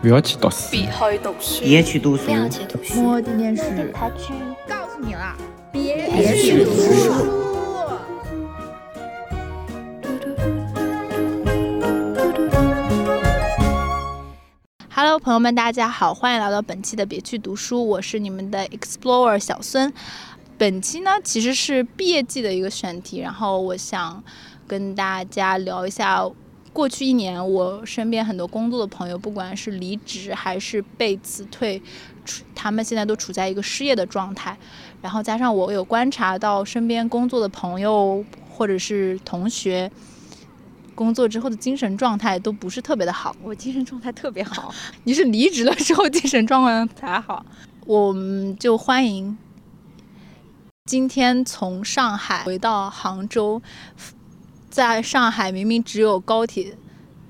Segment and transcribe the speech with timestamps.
[0.00, 3.02] 不要去读书，别去读书，别去读书，别去读书。
[3.02, 4.32] 摸的电视，他去
[4.68, 5.36] 告诉你了，
[5.72, 7.12] 别别去读书。
[14.94, 19.92] Hello，朋友们，大家好，欢迎来到本期的别去读书，我是你们的 Explorer 小孙。
[20.56, 24.22] 本期呢其实是毕业季的一个选题，然后我想
[24.68, 26.24] 跟大家聊一下
[26.74, 31.80] 过去一年我身边很多工作的朋友，不管是离职还是被辞退，
[32.52, 34.58] 他们现在都处在一个失业的状态。
[35.00, 39.88] 然后加上我有观察到身边工作的朋友或者是同学，
[40.96, 43.36] 工作之后的精神状态都不是特别的好。
[43.40, 47.46] 我精神状态特别好，你是离职了之后精神状况才好。
[47.86, 49.38] 我们就欢迎
[50.86, 53.62] 今天从上海回到杭州，
[54.74, 56.76] 在上海明明只有高铁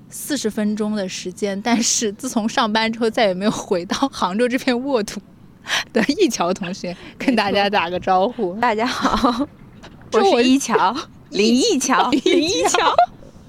[0.08, 5.20] 四十分钟的时间，但是自从上班之后再也没有回到杭州这片沃土
[5.92, 8.54] 的一桥同学，跟大家打个招呼。
[8.54, 9.46] 大家好，
[10.12, 10.96] 我是一桥，
[11.28, 12.78] 林一桥，林一桥。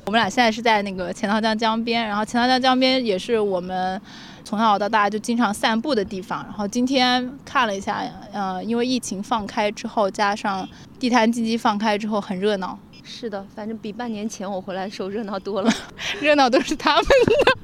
[0.08, 4.00] 我们俩现在是在那个钱塘江江边，然后钱塘江江边也是我们
[4.44, 6.44] 从小到大就经常散步的地方。
[6.44, 8.04] 然后今天看了一下，
[8.34, 10.68] 呃，因为疫情放开之后，加上
[11.00, 15.72] 地摊经济放开之后，很热闹，是的，反正比半年前我回来的时候热闹多了。
[16.20, 17.58] 热闹都是他们的。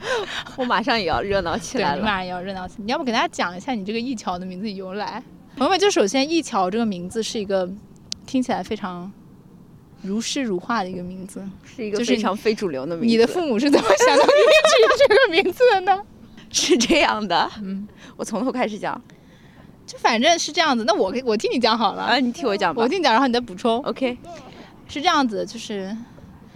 [0.56, 1.96] 我马上也要热闹起，来了。
[1.98, 2.84] 你马上也要热闹起来。
[2.84, 5.22] 你要不给大家讲一下你这个一桥的名字由来？
[5.56, 7.68] 朋友们，就首先一桥这个名字是一个
[8.26, 9.10] 听起来非常
[10.02, 11.42] 如诗如画的一个名字。
[11.64, 13.06] 是一个非常非主流的名字。
[13.06, 16.02] 你的父母是怎么想到给你取这个名字的呢？
[16.50, 19.00] 是这样的，嗯，我从头开始讲
[19.86, 20.84] 就反正是这样子。
[20.84, 22.02] 那我给我听你讲好了。
[22.02, 22.88] 啊，你替我讲吧我。
[22.88, 23.80] 听你讲，然后你再补充。
[23.82, 24.16] OK，
[24.88, 25.96] 是这样子，就是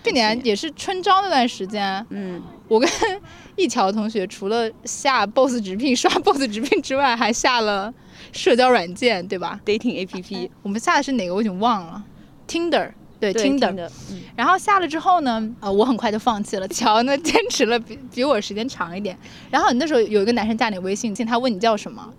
[0.02, 2.88] 去年也是春招那段时间，嗯，我跟
[3.56, 7.92] 一桥同学除了下 BOSS 直聘、刷 BOSS 直聘之外，还下了
[8.32, 11.34] 社交软件，对吧？dating APP，我们下的是哪个？
[11.34, 12.02] 我已经忘了。
[12.48, 12.90] Tinder，
[13.20, 13.74] 对对 Tinder。
[13.74, 16.66] 的，嗯，然后下了之后呢，呃，我很快就放弃了。
[16.68, 19.16] 乔呢，坚持了比比我时间长一点。
[19.50, 22.12] 然后你那时候有一个男生加你微信，他问你叫什么，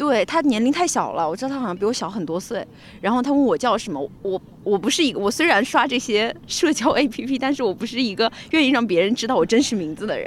[0.00, 2.66] 对他年龄太小了，我知道他好像比我小很多岁。
[3.02, 10.26] 然后他问我叫什么，我我不是一个，我虽然刷这些 社交 APP，但是我不是一个愿意让别人知道我真实名字的人。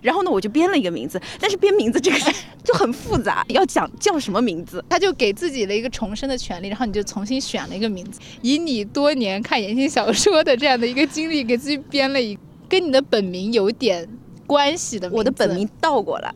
[0.00, 2.30] 然后呢，我就编了一个名字，但是编名字这个事
[2.62, 4.84] 就很复杂，要讲叫什么名字。
[4.88, 14.08] 他就给自己了一个重生的权利，然后你就重新选了一个名字，以你多年看言情小说的这样的一个经历，给自己编了一个跟你的本名有点
[14.46, 15.16] 关系的名字。
[15.16, 16.32] 我的本名倒过来，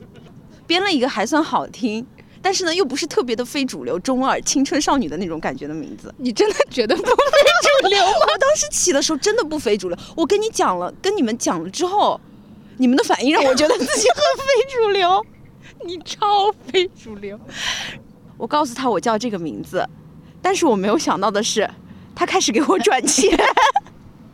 [0.66, 2.06] 编了一个还算好听，
[2.48, 6.10] 但是呢又不是特别的非主流、中二、青春少女的那种感觉的名字。
[6.16, 8.12] 你真的觉得不非主流吗？
[8.20, 12.18] 我当时起的时候真的不非主流，我跟你讲了，跟你们讲了之后，
[12.78, 15.22] 你们的反应让我觉得自己很非主流。
[15.84, 17.38] 你超非主流。
[18.38, 19.86] 我告诉他我叫这个名字，
[20.40, 21.68] 但是我没有想到的是，
[22.14, 23.38] 他开始给我转钱。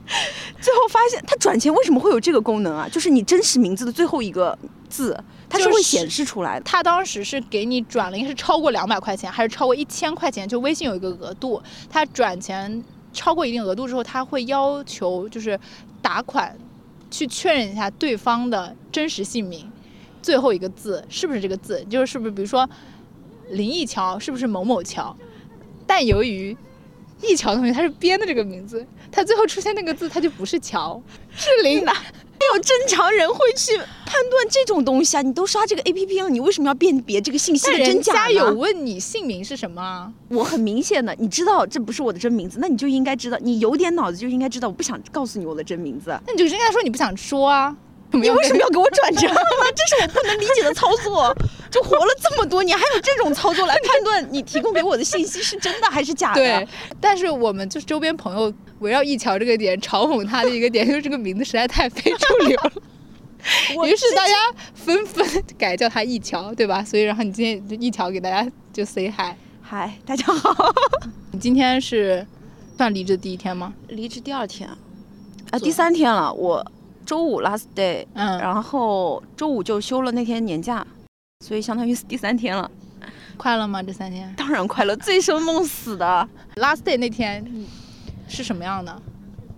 [0.60, 2.88] 最后发现他转钱为什么会有这个功能啊？
[2.88, 4.56] 就是你真实名字的最后一个
[4.88, 6.64] 字，它是就会显示出来的。
[6.64, 10.46] 他当时是给你转了，应该是超过两百块钱，还是超过一千块钱？
[10.46, 12.82] 就微信有一个额度，他转钱
[13.12, 15.58] 超过一定额度之后，他会要求就是
[16.02, 16.56] 打款
[17.10, 19.70] 去确认一下对方的真实姓名，
[20.22, 22.68] 最后一个字是不是这个字，就是是不是比如说
[23.50, 25.16] 林一桥是不是某某桥？
[25.86, 26.56] 但由于
[27.28, 31.02] 一桥同学他是编的这个名字，他最后出现那个字，他就不是桥，
[31.36, 31.84] 是林。
[31.84, 31.92] 哪
[32.52, 35.22] 有正常人会去判断这种东西啊？
[35.22, 38.18] 你都刷这个 A P P 了，你为什么要辨别这个信息真假呢？
[38.18, 40.12] 人家有问你姓名是什么啊？
[40.28, 46.10] 我很明显的，你知道这不是我的真名字，那你就应该知道，你有点脑子就应该知道，我不想告诉你我的真名字。
[46.26, 47.74] 那你就应该说你不想说啊。
[48.20, 49.40] 你为什么要给我转账呢？
[49.74, 51.34] 这是我不能理解的操作。
[51.70, 56.40] 就活了这么多年，还有这种操作来判断你提供给我的信息是真的还是假的？
[56.40, 56.68] 对，
[57.00, 62.72] 但是我们就是周边朋友围绕一桥这个点嘲讽他的一个点，就是这个名字实在太非主流了。
[63.90, 64.34] 于是大家
[64.72, 65.26] 纷纷
[65.58, 66.84] 改叫他一桥，对吧？
[66.84, 69.34] 所以然后你今天就一桥给大家就 say hi。
[69.60, 70.54] 嗨，大家好。
[71.32, 72.24] 你今天是
[72.76, 73.74] 算离职的第一天吗？
[73.88, 74.70] 离职第二天，
[75.50, 76.32] 啊，第三天了。
[76.32, 76.64] 我
[77.04, 80.86] 周五 last day，嗯，然后周五就休了那天年假，
[81.44, 82.70] 所以相当于是第三天了。
[83.36, 83.82] 快乐吗？
[83.82, 86.28] 这三天当然快乐，醉生梦死的。？
[86.56, 87.44] Last day 那天
[88.28, 89.02] 是什么样的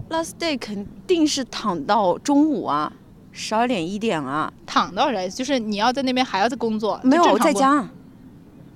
[0.08, 2.92] ？last day 肯定是躺到中午啊，
[3.32, 4.52] 十二点一点啊。
[4.64, 5.36] 躺到啥意思？
[5.36, 6.98] 就是你要在那边还要在工作？
[7.04, 7.86] 没有，在家，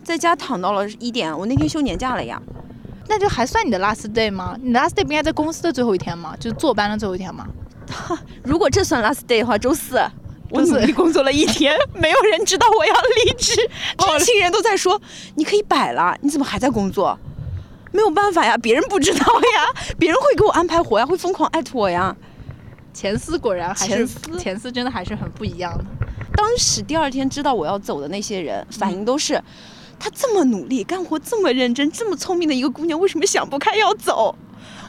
[0.05, 1.37] 在家躺到了一点。
[1.37, 2.40] 我那天休年假了呀。
[3.08, 4.56] 那就还算你的 last day 吗？
[4.62, 6.37] 你的 last day 不应该在公司的最后一天吗？
[6.38, 7.46] 就是坐班的最后一天吗？
[8.42, 10.00] 如果这算 last day 的话，周四
[10.50, 12.94] 我努力工作了一天，没有人知道我要
[13.25, 15.00] 离职，知情人都在说
[15.37, 17.19] 你可以摆了，你怎么还在工作？
[17.92, 22.16] 没有办法呀，别人不知道呀，别人会给我安排活呀，会疯狂艾特我呀。
[22.92, 25.84] 前司果然还是前司前司真的还是很不一样的。
[26.34, 29.40] 当时第二天知道我要走的那些人，反应都是，
[29.98, 34.34] 她这么努力，干活这么认真，这么聪明的一个姑娘，为什么想不开要走？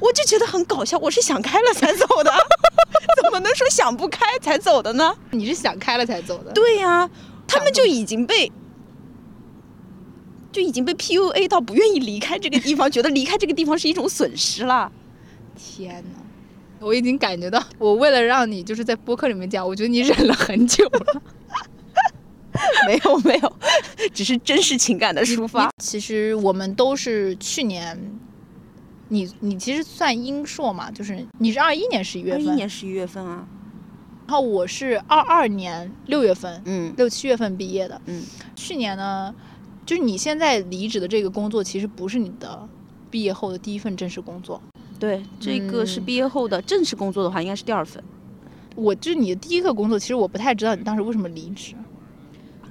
[0.01, 2.31] 我就觉得很搞笑，我是想开了才走的，
[3.23, 5.15] 怎么能说想不开才走的呢？
[5.29, 6.51] 你是想开了才走的？
[6.51, 7.09] 对呀、
[7.47, 8.51] 他们就已经被
[10.51, 14.91] 就已经被 PUA 到不愿意离开这个地方，觉得离开这个地方是一种损失了。
[15.55, 16.19] 天哪！
[16.85, 21.21] 我已经感觉到，我为了让你就是在播客里面讲，我觉得你忍了很久了。
[22.85, 23.53] 没有没有，
[24.13, 25.69] 只是真实情感的抒发。
[25.77, 27.97] 其实我们都是去年，
[29.11, 33.45] 你你其实算英硕嘛，就是你是二一年十一月份二，一年十一月份啊，
[34.25, 38.01] 然后我是二二年六月份，嗯六七月份毕业的。
[38.05, 38.23] 嗯，
[38.55, 39.35] 去年呢，
[39.85, 42.65] 就是你现在离职的这个工作，其实不是你的
[43.09, 44.61] 毕业后的第一份正式工作。
[44.97, 48.01] 对，这个是嗯毕业后的正式工作的话，应该是第二份。
[48.75, 51.73] 我就是你的第一个工作，其实我不太知道你当时为什么离职。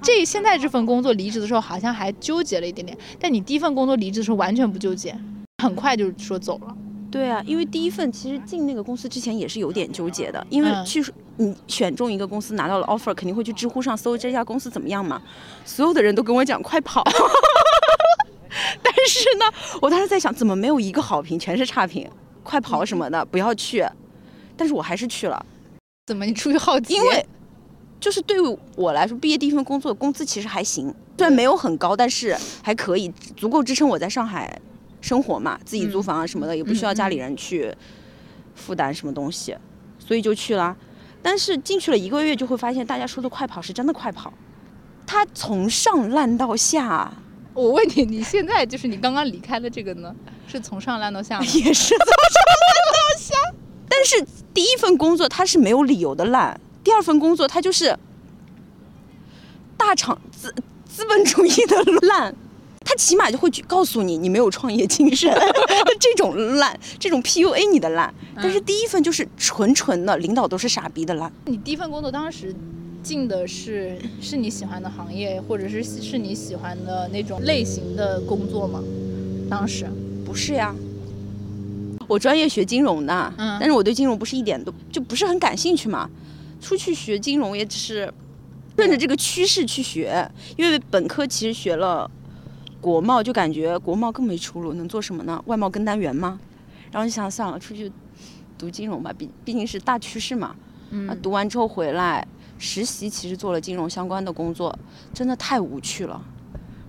[0.01, 5.15] 这现在这份工作离职的时候好像还纠结了一点点，但你第一份工作离职的时候完全不纠结，
[5.61, 6.75] 很快就说走了。
[7.11, 11.05] 对啊，因为第一份其实进那个公司之前也是有点纠结的，因为嗯去
[11.37, 15.21] 你选中一个公司拿到了 offer，肯定会去知乎上搜这家公司怎么样嘛。
[15.65, 17.03] 所有的人都跟我讲快跑，
[18.81, 19.45] 但是呢，
[19.81, 22.09] 我当时在想，怎么没有一个好评，全是差评，
[22.43, 23.85] 快跑什么的，不要去。
[24.55, 25.45] 但是我还是去了，
[26.07, 26.93] 怎么你出于好奇？
[26.93, 27.25] 因为
[27.99, 34.57] 就是对于我来说，毕业第一份工作工资其实还行，虽然没有很高，但是还可以，足够支撑我在上海
[35.01, 37.73] 生活嘛，自己租房啊什么的，也不需要家里人去
[38.55, 39.57] 负担什么东西，
[39.99, 40.77] 所以就去了。
[41.21, 44.33] 但是进去了一个月，就会发现大家说的快跑是真的快跑，
[45.05, 47.11] 它从上烂到下，
[47.53, 50.15] 我问你，你现在就是你刚刚离开的这个呢，
[50.47, 51.45] 是从上烂到下吗？
[51.53, 53.35] 也是从上烂到下。
[53.89, 57.97] 但是第一份工作它是没有理由的烂，第二份工作它就是
[59.77, 60.53] 大厂资
[60.85, 62.35] 资本主义的烂，
[62.83, 65.31] 他起码就会去告诉你你没有创业精神，
[65.99, 68.13] 这种烂，这种 PUA 你的烂。
[68.35, 71.31] 但是第一份就是纯纯的领导都是傻逼的烂。
[71.45, 72.53] 你第一份工作当时
[73.03, 78.81] 进的是是你喜欢的行业，或者是是你喜欢的那种类型的工作吗？
[79.49, 79.85] 当时，
[80.25, 80.75] 不是呀，
[82.07, 86.09] 我专业学金融的，嗯但是我对金融不是一点都就不是很感兴趣嘛。
[86.59, 88.11] 出去学金融也只是
[88.75, 92.09] 顺着这个趋势去学，因为本科其实学了
[92.81, 95.41] 国贸，就感觉国贸更没出路，能做什么呢？
[95.45, 96.39] 外贸跟单员吗？
[96.91, 97.89] 然后就想算了，出去
[98.57, 100.47] 读金融吧，毕毕竟是大趋势嘛。
[100.47, 100.57] 啊，
[100.89, 104.77] 嗯，读完之后回来实习，其实做了金融相关的工作，
[105.13, 106.21] 真的太无趣了。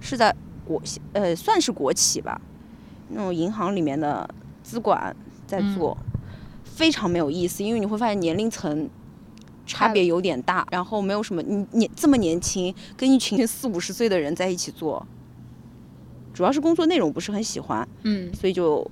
[0.01, 0.35] 是在
[0.65, 2.41] 国呃算是国企吧，
[3.11, 4.29] 那种银行里面的
[4.65, 5.15] 资管
[5.47, 5.97] 在做，
[6.65, 8.91] 非常没有意思，因为你会发现年龄层
[9.65, 15.07] 差别有点大，然后没有什么你你这么年轻，跟一群四五十岁的人在一起做，
[16.33, 18.87] 主要是工作内容不是很喜欢，嗯所以就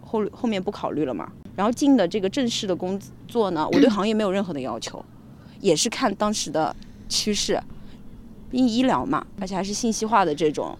[0.00, 1.30] 后后面不考虑了嘛。
[1.54, 2.98] 然后进的这个正式的工
[3.28, 5.04] 作呢，我对行业没有任何的要求，
[5.60, 6.74] 也是看当时的
[7.08, 7.62] 趋势，
[8.50, 10.76] 毕竟医疗嘛，而且还是信息化的这种，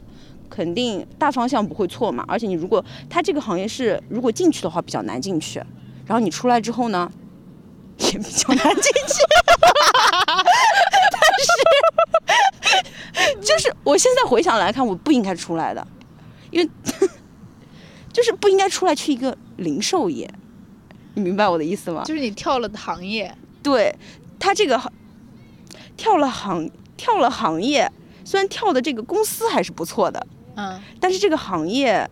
[0.49, 2.25] 肯定大方向不会错嘛。
[2.27, 5.59] 而且你如果它这个行业是如果进去的话比较难进去，
[6.07, 7.13] 然后你出来之后呢，
[7.99, 9.23] 也比较难进去。
[11.13, 11.21] 但
[13.25, 15.87] 是， 就是我现在回想来看，我不应该出来的，
[16.53, 16.71] 因为
[18.13, 20.33] 就是不应该出来去一个零售业，
[21.15, 22.05] 你明白我的意思吗？
[22.05, 23.93] 就是你跳了行业，对
[24.39, 24.81] 他这个
[25.97, 27.91] 跳了行跳了行业，
[28.25, 32.09] 虽然跳的这个公司还是不错的，嗯，但是这个行业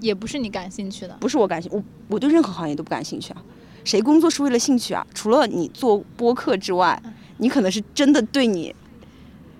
[0.00, 1.16] 也不是你感兴趣的。
[1.20, 3.42] 不是我感兴，我我对任何行业都不感兴趣啊。
[3.84, 5.04] 谁工作是为了兴趣啊？
[5.12, 7.02] 除了你做播客之外，
[7.38, 8.72] 你可能是真的对你，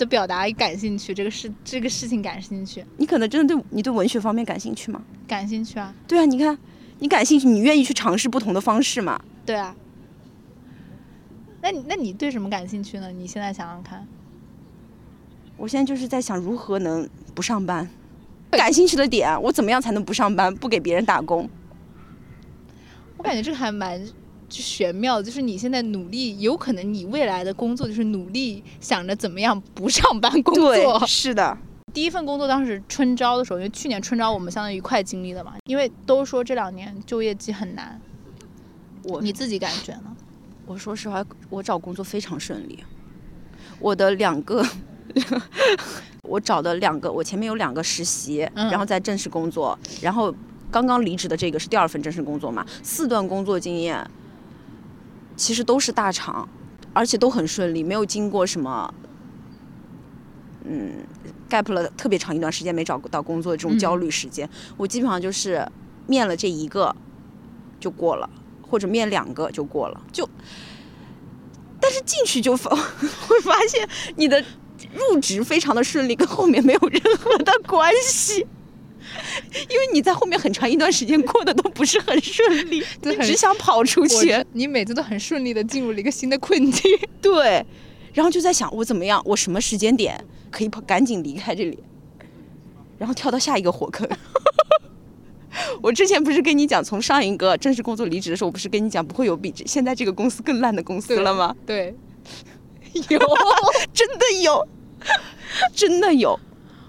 [0.03, 5.01] 的表达感兴趣，这个事这个事情感兴趣，你可能真的对你对文学方面感兴趣吗？
[5.29, 6.59] 感兴趣啊，对啊，你看，
[6.99, 9.23] 你感兴趣，你愿意去尝试不同的方式嘛？
[9.47, 9.75] 对啊。
[11.61, 13.13] 那你那你对什么感兴趣呢？
[13.13, 14.05] 你现在想想看，
[15.57, 17.89] 我现在就是在想如何能不上班，
[18.51, 21.49] 感兴趣的点，我怎么样才能不上班，不给别人打工？
[23.17, 24.13] 我感觉这个还蛮就
[24.61, 30.75] 玄妙的，就是你现在努力，有可能你未来的工作就是努力想着怎么样不上班工作。
[30.75, 31.57] 对，是的，
[31.95, 38.01] 第一份工作当时春招的时候，因为去年春招我们相当于一块经历的嘛，因为都说这两年就业季很难，
[39.05, 40.17] 我你自己感觉呢？
[40.67, 42.83] 我说实话，我找工作非常顺利。
[43.79, 44.65] 我的两个，
[46.23, 50.33] 我找的两个，我前面有两个实习，嗯然后在正式工作，然后
[50.71, 54.09] 刚刚离职的这个是第二份正式工作嘛，四段工作经验，
[55.37, 56.49] 其实都是大厂，
[56.93, 58.93] 而且都很顺利，没有经过什么，
[60.65, 61.05] 嗯
[61.49, 65.67] ，gap 了特别长一段时间没找到工作这种嗯焦虑时间，我基本上就是
[66.07, 66.95] 面了这一个
[67.81, 68.29] 就过了，
[68.63, 70.29] 或者面两个就过了，就。
[71.81, 72.71] 但是进去就发
[73.27, 74.41] 会发现你的
[74.95, 78.47] 入职非常的顺利，跟后面没有任何的关系，
[79.69, 84.45] 因为你在后面很长一段时间过得都不是很顺利，你只想跑出去。
[84.53, 86.91] 你每次都很顺利的进入了一个新的困境。
[87.21, 87.65] 对，
[88.13, 91.79] 然后就在想我怎么样，我什么时间点可以跑赶紧离开这里，
[92.99, 94.09] 然后跳到下一个火坑。
[95.83, 101.55] 我之前不是跟你讲，从上一个正式工作离职的时候，我不是跟你讲不会有比这现在这个公司更烂的公司了吗？
[101.67, 101.95] 对，
[103.09, 103.19] 有，
[103.93, 104.67] 真的有，
[105.75, 106.39] 真的有。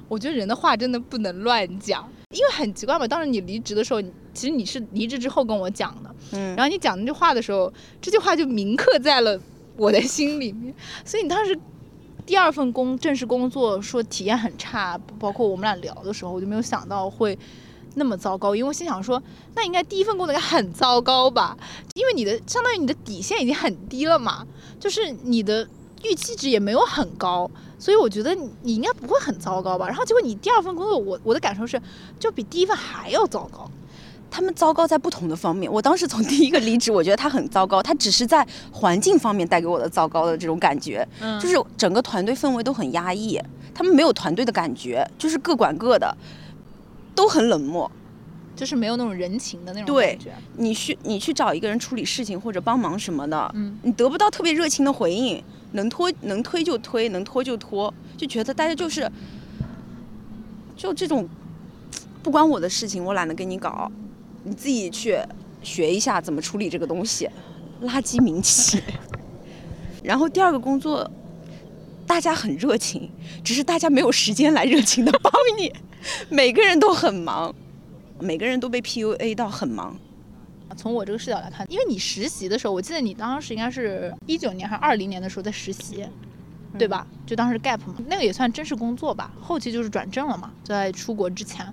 [0.08, 3.08] 我觉得人的话真的不能乱讲，因为很奇怪嘛。
[3.08, 4.02] 当时你离职的时候，
[4.34, 7.72] 其实你是离职之后跟我讲的，嗯然后你讲那句话的时候，
[8.02, 9.40] 这句话就铭刻在了
[9.78, 10.74] 我的心里面。
[11.06, 11.58] 所以你当时
[12.26, 17.38] 第二份工正式工作说体验很差，包括我们俩聊的时候，我就没有想到会
[17.96, 19.22] 那么糟糕，因为我心想说，
[19.56, 21.58] 那应该第一份工作应该很糟糕吧？
[21.96, 24.48] 因为你的相当于你的底线已经很低了嘛，
[24.80, 25.68] 就是你的
[26.04, 27.50] 预期值也没有很高，
[27.84, 29.86] 所以我觉得你你应该不会很糟糕吧？
[29.86, 31.78] 然后结果你第二份工作，我我的感受是，
[32.18, 33.70] 就比第一份还要糟糕。
[34.32, 35.70] 他们糟糕在不同的方面。
[35.70, 43.38] 我当时从第一个离职，我觉得他很糟糕，他只是在环境方面带给我的糟糕的这种感觉，嗯就是整个团队氛围都很压抑，
[43.74, 46.16] 他们没有团队的感觉，就是各管各的，
[47.14, 47.92] 都很冷漠。
[48.56, 50.32] 就是没有那种人情的那种对感觉。
[50.56, 59.10] 你去你去找一个人处理事情或者帮忙什么的，嗯，你得不到特别热情的回应，能拖能推就推，能拖就拖，就觉得大家就是
[60.76, 61.28] 就这种
[62.24, 63.92] 不关我的事情，我懒得跟你搞，
[64.44, 65.18] 你自己去
[65.62, 67.30] 学一下怎么处理这个东西，
[67.84, 68.82] 垃圾名气。
[70.04, 71.10] 然后第二个工作，
[72.06, 73.10] 大家很热情，
[73.44, 75.72] 只是大家没有时间来热情的帮你，
[76.30, 77.54] 每个人都很忙，
[78.20, 79.98] 每个人都被 PUA 到很忙。
[80.74, 86.06] 从我这个视角来看，因为你实习的时候，我记得你当时应该是一九年还是二零年的时候在实习，
[86.78, 87.06] 对吧？
[87.26, 89.32] 就当时 gap 嘛，那个也算正式工作吧。
[89.42, 91.66] 后期就是转正了嘛，在出国之前，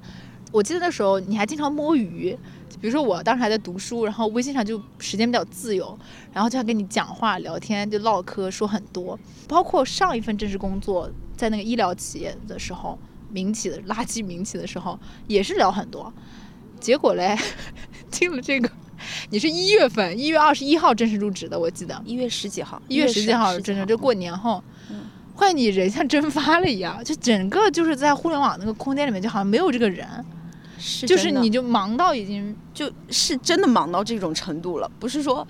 [0.52, 2.36] 我记得那时候你还经常摸鱼。
[2.80, 5.98] 比如说我当时还在读书，然后微信上就时间比较自由，
[6.32, 9.18] 然后就想跟你讲话、聊天，就唠嗑说很多。
[9.46, 16.10] 包括上一份正式工作，在那个医疗企业的时候，民企的垃圾民企的时候，也是聊很多。
[16.78, 17.36] 结果嘞，
[18.10, 18.70] 进了这个，
[19.30, 25.02] 你是一月份，一月二十一号正式入职的，我记得一月十几号，一月十几号十正式，就过年后嗯，
[25.34, 30.06] 后来你人像蒸发了一样，就整个就是在互联网那个空间里面，就好像没有这个人，
[30.78, 35.46] 是就是你就忙到已经就是真的忙到这种程度了，不是说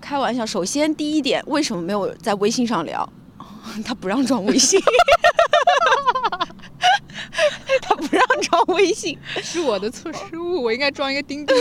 [0.00, 0.44] 开玩笑。
[0.46, 3.08] 首先第一点，为什么没有在微信上聊？
[3.84, 4.80] 他不让装微信，
[7.82, 8.24] 他不让
[8.56, 11.54] 装微信，是我的错失误， 我应该装一个钉钉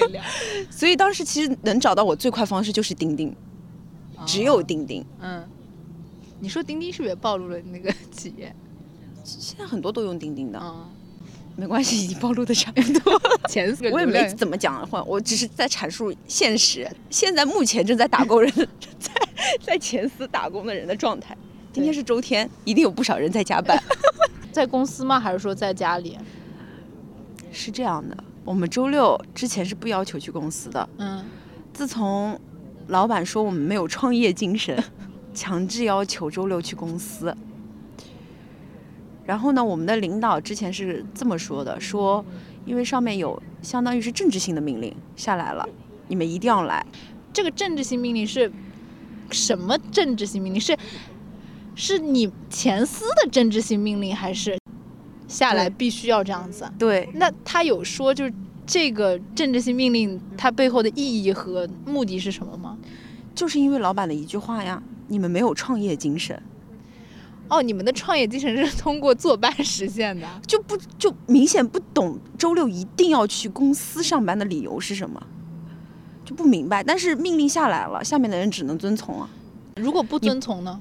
[0.00, 0.22] 跟你聊。
[0.70, 3.34] 所以当时其实能找到我最快方式就是钉钉，
[4.26, 5.04] 只有钉钉。
[5.20, 5.42] 嗯，
[6.40, 8.54] 你说钉钉是不是也暴露了那个 企业？
[9.24, 10.84] 现在很多都用钉钉的，嗯，
[11.56, 13.20] 没关系，已经暴露的差不多了。
[13.48, 16.86] 前四个我也没怎么讲话，我只是在阐述现实。
[17.08, 18.52] 现在目前正在打工人，
[18.98, 19.10] 在
[19.64, 21.36] 在前司打工的人的状态。
[21.72, 23.82] 今天是周天，一定有不少人在加班。
[24.52, 25.18] 在公司吗？
[25.18, 26.18] 还是说在家里？
[27.52, 30.88] 是这样的，我们周六之前是不要求去公司的。
[30.96, 31.24] 嗯，
[31.72, 32.40] 自从
[32.88, 34.82] 老板说我们没有创业精神，
[35.34, 37.36] 强制要求周六去公司。
[39.24, 42.24] 然后呢，我们的领导之前是这么说的：说
[42.64, 45.68] 因为上面有相当于是政治性的命令下来了，
[46.08, 46.84] 你们一定要来。
[47.32, 48.50] 这个政治性命令是
[49.30, 50.60] 什么政治性命令？
[50.60, 50.76] 是
[51.74, 54.58] 是你前司的政治性命令，还是
[55.32, 56.70] 下来必须要这样子？
[56.78, 58.32] 对，那他有说就是
[58.66, 62.76] 这个政治性命令它背后的意义和目的是什么吗？
[63.34, 66.40] 就是因为老板的一句话呀，你们没有创业精神，
[67.48, 70.28] 哦，你们的创业精神是通过坐班实现的。
[70.46, 75.20] 就不就明显不懂周六一定要去公司上班的理由是什么，
[76.24, 76.84] 就不明白。
[76.84, 79.30] 但是命令下来了，下面的人只能遵从啊。
[79.76, 80.78] 如果不遵从呢？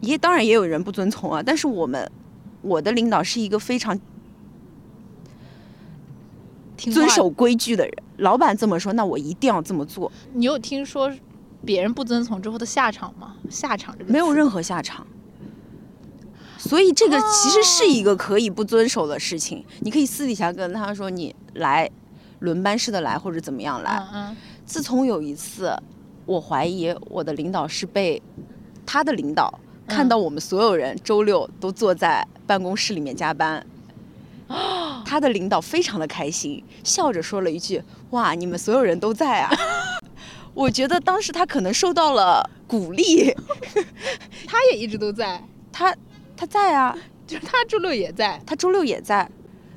[0.00, 2.10] 也当然也有人不遵从啊，但是我们
[2.62, 3.98] 我的领导是一个非常
[6.76, 7.94] 遵守规矩的人。
[8.18, 11.12] 老板这么说，那我一定要这么做，你有听说
[11.64, 13.36] 别人不遵从之后的下场吗？
[13.50, 15.06] 下场这个没有任何下场。
[16.58, 21.90] 所以这个其实是一个可以不遵守的事情，你可以私底下跟他说你来
[22.38, 24.34] 轮班式的来或者怎么样来。
[24.64, 25.76] 自从有一次，
[26.24, 28.22] 我怀疑我的领导是被
[28.86, 33.64] 他的领导看到我们所有人周六都坐在办公室里面加班，
[35.04, 39.50] 他的领导非常的开心，笑着说了一句：“哇，你们所有人都在啊！”
[40.54, 43.34] 我觉得当时他可能受到了鼓励，
[44.46, 45.94] 他也一直都在，他
[46.36, 46.96] 他在啊，
[47.26, 48.40] 就是他周六也在。
[48.46, 49.28] 他周六也在，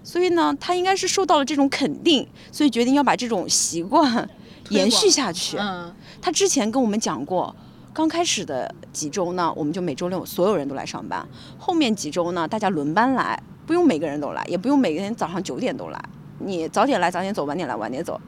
[0.04, 4.30] 所以呢，他应该是受到了这种肯定，所以决定要把这种习惯
[4.70, 5.58] 延续下去。
[5.58, 7.56] 嗯他之前跟我们讲过，
[7.96, 11.26] 刚开始的几周呢，我们就每周六所有人都来上班，
[11.58, 16.10] 后面几周呢，大家轮班来，不用每个人都来，也不用每个人早上九点都来，
[16.40, 18.20] 你早点来早点走，晚点来晚点走。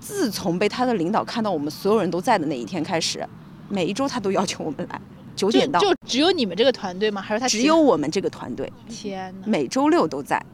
[0.00, 3.24] 自从被他的领导看到我们所有人都在的那一天开始，
[3.68, 5.00] 每一周他都要求我们来
[5.36, 7.22] 九点到，就只有你们这个团队吗？
[7.22, 9.46] 还是他只有我们这个团队天哪！
[9.46, 10.44] 每周六都在。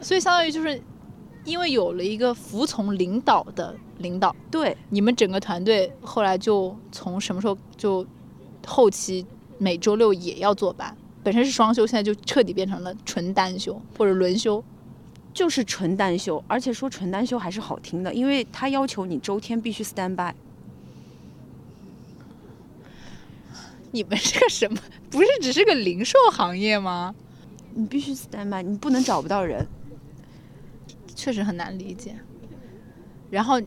[0.00, 0.82] 所以相当于就是
[1.44, 8.06] 因为有了一个服从领导的领导，对，你们整个团队后来就从什么时候就
[8.66, 9.24] 后期
[9.56, 14.62] 每周六也要坐班，本身是双休，现在就彻底变成了纯单休或者轮休。
[15.32, 20.34] 就是纯单休，而且说纯单休还是好听的，因为他要求你周天必须 stand by。
[23.92, 24.76] 你们是个什么？
[25.08, 27.14] 不是只是个零售行业吗？
[27.74, 29.64] 你必须 stand by，你不能找不到人。
[31.14, 32.16] 确实很难理解。
[33.30, 33.62] 然后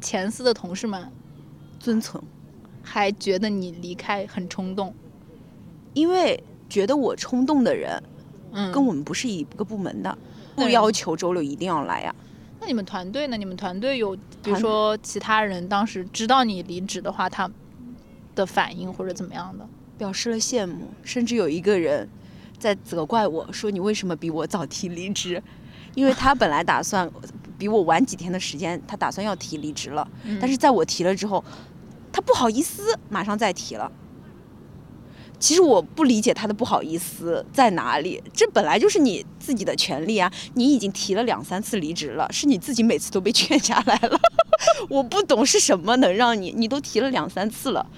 [0.00, 1.10] 前司的同事们
[1.78, 2.22] 遵从，
[2.82, 4.94] 还觉得你离开很冲动，
[5.94, 8.02] 因为觉得我冲动的人
[8.52, 10.16] 嗯，跟我们不是一个部门的，
[10.54, 12.14] 不要求周六一定要来呀。
[12.60, 13.36] 那你们团队呢？
[13.36, 17.48] 你们团队有，比如说其他人当时知道你离职的话，他
[18.34, 19.68] 的反应或者怎么样的？
[19.96, 22.08] 表示了羡慕，甚至有一个人
[22.58, 25.42] 在责怪我说：“你为什么比我早提离职？”
[25.94, 27.10] 因为他本来打算
[27.58, 31.44] 比我晚几天的时间，他打算要提离职了，嗯但是在我提了之后，
[32.12, 33.90] 他不好意思，马上再提了。
[35.40, 40.32] 其实我不理解他的不好意思在哪里，这本来就是你自己的权利啊！
[40.54, 44.18] 你已经提了两三次离职了，是你自己每次都被劝下来了。
[44.90, 47.88] 我不懂是什么能让你，你都提了两三次了，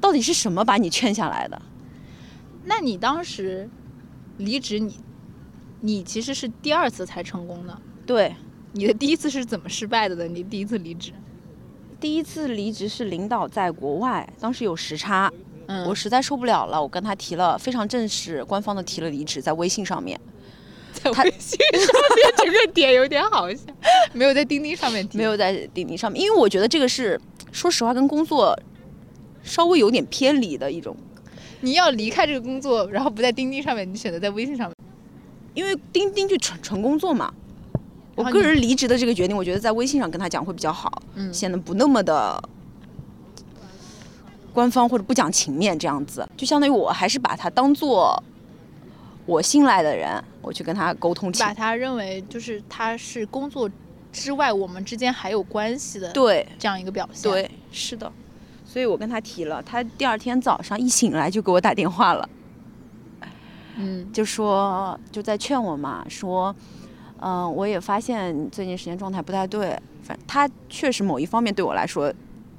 [0.00, 1.62] 到底是什么把你劝下来的？
[2.64, 3.70] 那你当时
[4.38, 4.98] 离职你，
[5.82, 7.80] 你其实是第二次才成功的。
[8.04, 8.34] 对，
[8.72, 10.26] 你的第一次是怎么失败的呢？
[10.26, 11.12] 你第一次离职，
[12.00, 15.32] 第一次离职是领导在国外，当时有时差，
[15.66, 20.18] 嗯我实在受不了了，我跟他提了非常正式、官方的提了离职，在微信上面。
[20.92, 23.62] 在微信上面这个点有点好笑，
[24.12, 27.18] 没有在钉钉上面提，没有在钉钉上面，因为我觉得这个是，
[27.52, 28.58] 说实话，跟工作
[29.44, 30.96] 稍微有点偏离的一种。
[31.60, 34.74] 你要离开这个工作，然后不在钉钉上面，你选择在微信上面。
[35.54, 37.32] 因为钉钉就纯纯工作嘛，
[38.20, 42.42] 我个人离职的这个决定，我觉得在微信上跟他讲会比较好，嗯显得不那么的
[44.52, 48.22] 官方或者不讲情面这样子，就相当于我还是把他当做
[49.26, 51.54] 我信赖的人，我去跟他沟通情把。
[51.54, 53.70] 他认为就是他是工作
[54.12, 58.10] 之外我们之间还有关系的对这样一个表现。，对，是的，
[58.64, 62.28] 所以我跟他提了，他第二天早上一醒来就给我打电话了。
[63.82, 66.54] 嗯就说就在劝我嘛，说，
[67.22, 72.12] 嗯、我也发现你最近时间状态不太对，反他确实某一方面对我来说，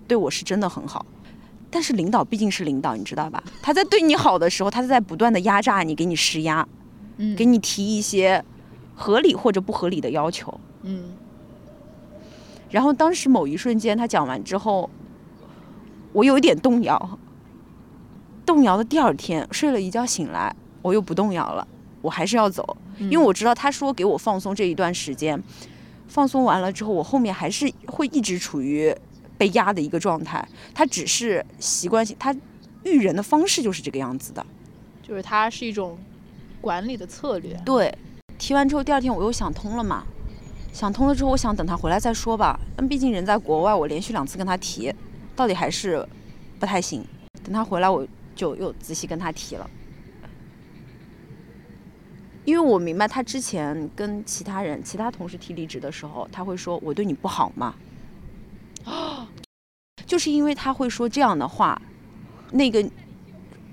[0.08, 1.06] 对我是真的很好，
[1.70, 3.44] 但是领导毕竟是领导，你知道吧？
[3.62, 6.68] 他在对你好的时候，他是在不断的压榨你，给你施压，
[7.18, 8.44] 嗯，给你提一些
[8.96, 10.60] 合理或者不合理的要求。
[10.84, 11.06] 嗯
[12.70, 14.90] 然后当时某一瞬间，他讲完之后，
[16.14, 17.20] 我有一点动摇。
[18.46, 21.68] 动摇的第二天，睡了一觉醒来，我又不动摇了，
[22.02, 25.42] 我还是要走，因为我知道他说给我放松这一段时间，
[26.08, 28.96] 放松完了之后，我后面还是会一直处于
[29.38, 30.48] 被压的一个状态。
[30.74, 32.36] 他只是习惯性，他
[32.84, 34.46] 育人的方式就是这个样子的。
[35.02, 35.98] 就是他是一种
[36.60, 37.60] 管理的策略。
[37.66, 37.94] 对，
[38.38, 40.04] 提完之后第二天我又想通了嘛，
[40.72, 42.60] 想通了之后，我想等他回来再说吧。
[42.76, 44.94] 但毕竟人在国外，我连续两次跟他提，
[45.36, 46.08] 到底还是
[46.60, 47.04] 不太行。
[47.44, 49.70] 等他回来，我就又仔细跟他提了，
[52.46, 57.76] 因为我明白他之前跟其他人、其他同事提离职的时候，他会说我对你不好吗？
[58.84, 59.28] 啊
[60.06, 61.82] 就是因为他会说这样的话，
[62.52, 62.84] 那个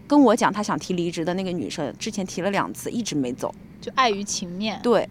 [0.07, 3.53] 跟我讲他想提离职的那个女生，之前提了两次，一直没走。
[3.81, 5.09] 就碍于情面，对，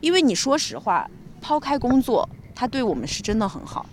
[0.00, 1.08] 因为你说实话，
[1.40, 3.86] 抛开工作，他对我们是真的很好。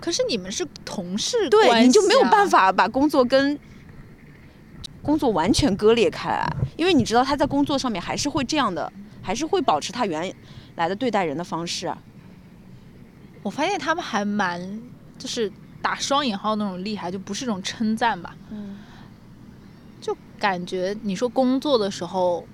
[0.00, 2.48] 可是你们是同事、对，你就没有办。
[2.48, 3.58] 法把工作跟
[5.06, 8.92] 工作完全割裂开来，因为你知道他在工作上面还是会这样的，
[9.22, 10.34] 还是会保持他原
[10.74, 11.96] 来的对待人的方式啊。
[13.44, 14.82] 我发现他们还蛮
[15.16, 18.34] 就是打双引号那种厉害，就不是一种称赞吧。
[18.50, 18.78] 嗯，
[20.00, 22.44] 就感觉你说工作的时候，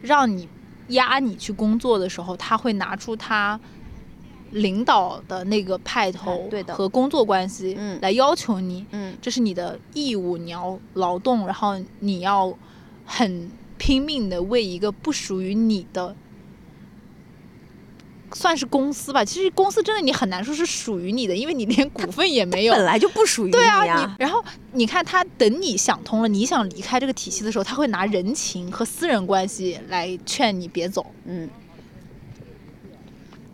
[0.00, 0.48] 让你
[0.88, 3.60] 压你去工作的时候，他会拿出他
[4.52, 12.56] 领导的那个派头和工作关系嗯来要求你，嗯，这是你的义务，你要劳动，然后你要
[13.04, 16.14] 很拼命的为一个不属于你的。
[18.34, 22.72] 算是公司吧，其实公司真的你很难说是属于你的，因为你连股份也没有。
[22.74, 31.04] 本来就不属于对啊，你呀你然后你看他等你想通了，你想离开这个体系的时候，他会拿人情和私人关系来劝你别走。
[31.26, 31.46] 嗯，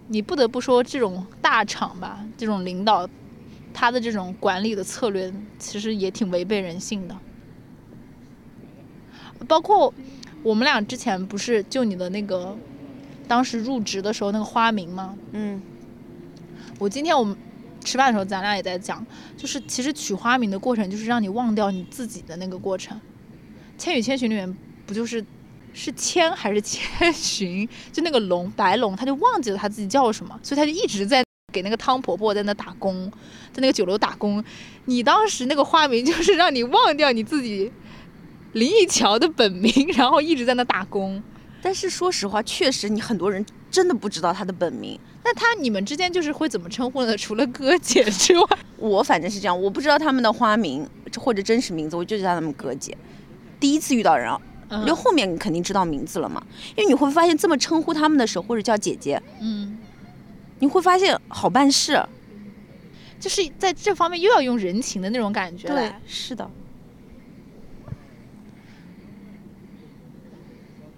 [0.09, 3.09] 你不得不说，这种大厂吧，这种领导，
[3.73, 7.17] 他的这种管理的策略，其实也挺违背人性的。
[9.47, 9.93] 包括
[10.43, 12.57] 我们俩之前不是就你的那个，
[13.29, 15.17] 当时入职的时候那个花名吗？
[15.33, 15.63] 嗯，
[16.79, 17.37] 我今天我们
[17.85, 22.97] 吃饭的时候，咱俩也在讲，就是其实取花名的过程，就是让你忘掉你自己的那个过程。
[23.81, 25.25] 《千与千寻》里面不就是
[25.79, 27.67] 是千还是千寻？
[27.93, 33.11] 就那个龙白龙，他就忘记了他自己叫什么，所以他就一直在给那个汤婆婆在那打工，
[33.53, 34.43] 在那个酒楼打工。
[34.87, 37.73] 你当时那个花名就是让你忘掉你自己
[38.55, 41.23] 林忆桥的本名，然后一直在那打工。
[41.63, 44.99] 但是说实话，确实你很多人真的不知道他的本名。
[45.25, 47.17] 那他你们之间就是会怎么称呼呢？
[47.19, 48.47] 除了哥姐之外，
[48.79, 52.97] 我反正是这样，我不知道他们的花名或者真实名字，我就叫他们哥姐。
[53.61, 56.45] 第一次遇到人啊，嗯因为后面你肯定知道名字了嘛，
[56.77, 59.79] 因为你会发现这么称呼他们的时候，或者叫姐姐，嗯。
[60.61, 62.05] 你会发现好办事。
[63.21, 66.51] 就是在这方面又要用人情的那种感觉对来。，是的。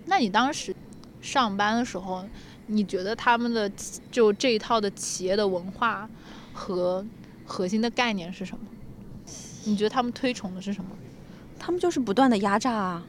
[0.07, 0.75] 那你当时
[1.21, 2.25] 上班的时候，
[2.67, 3.71] 你觉得他们的
[4.11, 6.09] 就这一套的企业的文化
[6.53, 7.05] 和
[7.45, 8.65] 核心的概念是什么？
[9.65, 10.91] 你觉得他们推崇的是什么？
[11.59, 13.03] 他们就是不断的压榨啊，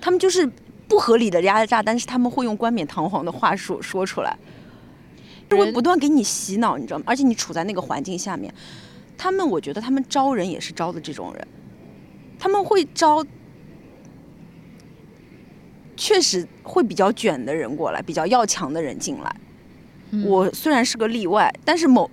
[0.00, 0.50] 他们就是
[0.88, 4.36] 不合理的压榨，但是他们会用冠冕堂皇的话说说出来，
[5.48, 7.04] 就会不断给你洗脑，你知道吗？
[7.06, 8.52] 而且你处在那个环境下面，
[9.16, 11.48] 他们我觉得他们招人也是招的这种人，
[12.38, 13.24] 他们会招。
[16.00, 19.36] 确实会比较卷的人过来，比较要强的人进来。
[20.12, 22.08] 嗯我虽然是个例外，但是某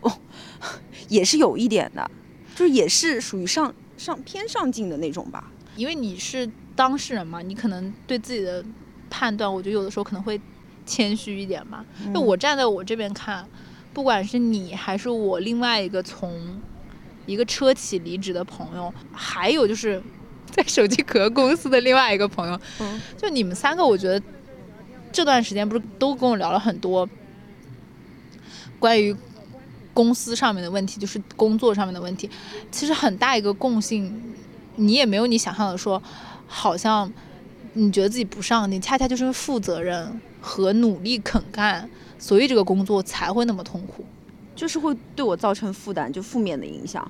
[1.08, 2.10] 也是有一点的，
[2.56, 5.52] 就是也是属于上上偏上进的那种吧。
[5.76, 8.64] 因为你是当事人嘛，你可能对自己的
[9.10, 10.40] 判断，我觉得有的时候可能会
[10.86, 11.86] 谦虚一点吧。
[12.06, 13.48] 嗯就我站在我这边看，
[13.94, 16.62] 不管是你还是我另外一个从
[17.26, 20.02] 一个车企离职的朋友，还有就是
[20.52, 24.22] 在手机壳公司的另外一个朋友，嗯就你们三个，我觉得
[25.12, 27.08] 这段时间不是都跟我聊了很多
[28.80, 29.16] 关于
[29.94, 32.30] 公司上面的问题，就是工作上面的问题。
[32.70, 34.34] 其实很大一个共性，
[34.76, 36.02] 你也没有你想象的说，
[36.48, 37.12] 好像
[37.74, 44.06] 你觉得自己不上进，恰恰就是因为负责任和努力肯干，所以这个工作才会那么痛苦。
[44.56, 47.06] 就是会对我造成负担，就负面的影响。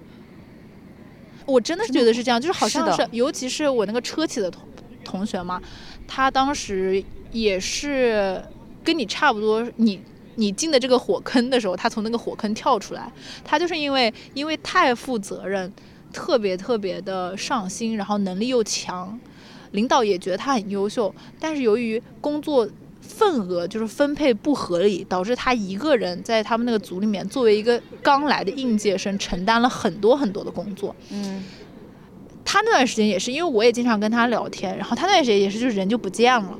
[1.45, 4.63] 我真的是觉得是这样，就是好像是，尤其是我那个车企的同
[5.03, 5.61] 同学嘛，
[6.07, 8.43] 他当时也是
[8.83, 10.01] 跟你差不多，你
[10.33, 13.11] 你进的这个火坑的时候，他从那个火坑跳出来，
[13.43, 15.71] 他就是因为因为太负责任，
[16.15, 19.19] 特别特别的上心，然后能力又强，
[19.71, 22.67] 领导也觉得他很优秀，但是由于工作。
[23.07, 30.93] 份额就是分配不合理，导致他一个人在他们那个组里面，作为一个刚来的应届生，承担了很多很多的工作。
[31.11, 31.43] 嗯
[32.43, 36.57] 他那段时间也是，因为我也经常跟他聊天，然后他那段时间也是，就是人就不见了，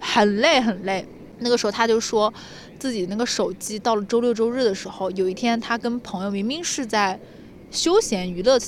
[0.00, 1.06] 很累很累。
[1.38, 2.32] 那个时候他就说，
[2.76, 7.18] 自己那个手机到了周六周日的时候，有一天他跟朋友明明是在
[7.70, 8.58] 休闲娱乐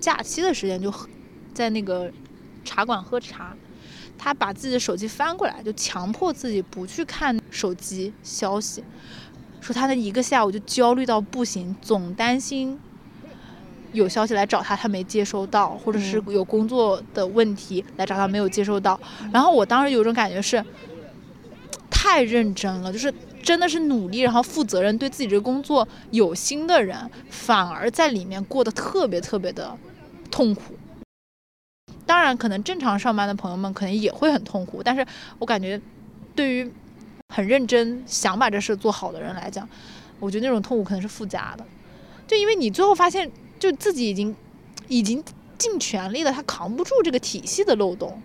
[0.00, 1.08] 假期的时间，就喝
[1.52, 2.10] 在那个
[2.64, 3.54] 茶馆喝茶，
[4.16, 8.82] 他把自己的手机翻过来，就强迫自己不去看手机消息，
[9.60, 12.78] 说他那一个下午就焦虑到不行，总担心
[13.92, 18.98] 有消息来找他，他没接收到，或者是有工作的问题来找他没有接收到。
[19.32, 20.64] 然后我当时有种感觉是，
[21.90, 29.76] 太认真了，就是真的是努力，然后负责任，对自己这个工作有心的人，反而在里面过得特别特别的
[30.30, 30.74] 痛苦。
[32.04, 35.06] 当然，可能正常上班的朋友们可能也会很痛苦，但是
[35.38, 35.80] 我感觉
[36.34, 36.70] 对于
[37.34, 39.68] 很认真想把这事做好的人来讲，
[40.18, 41.64] 我觉得那种痛苦可能是附加的，
[42.26, 44.34] 就因为你最后发现，就自己已经
[44.88, 45.22] 已经
[45.58, 48.20] 尽全力了，他扛不住这个体系的漏洞。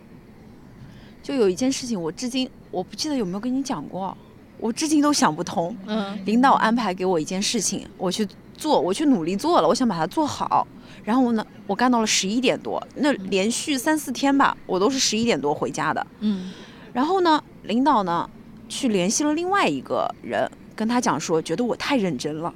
[1.21, 4.17] 就有一件事情，我至今我不记得有没有跟你讲过，
[4.63, 5.75] 我至今都想不通。
[5.87, 10.65] 嗯领导安排给我一件事情，我去做，我去努力做了，我想把它做好。
[11.03, 16.07] 然后呢，我干到了十一点多，那连续三四天吧，我都是十一点多回家的。
[16.21, 16.49] 嗯
[16.93, 18.29] 然后呢，领导呢
[18.69, 22.53] 去联系了另外一个人，跟他讲说，觉得我太认真了。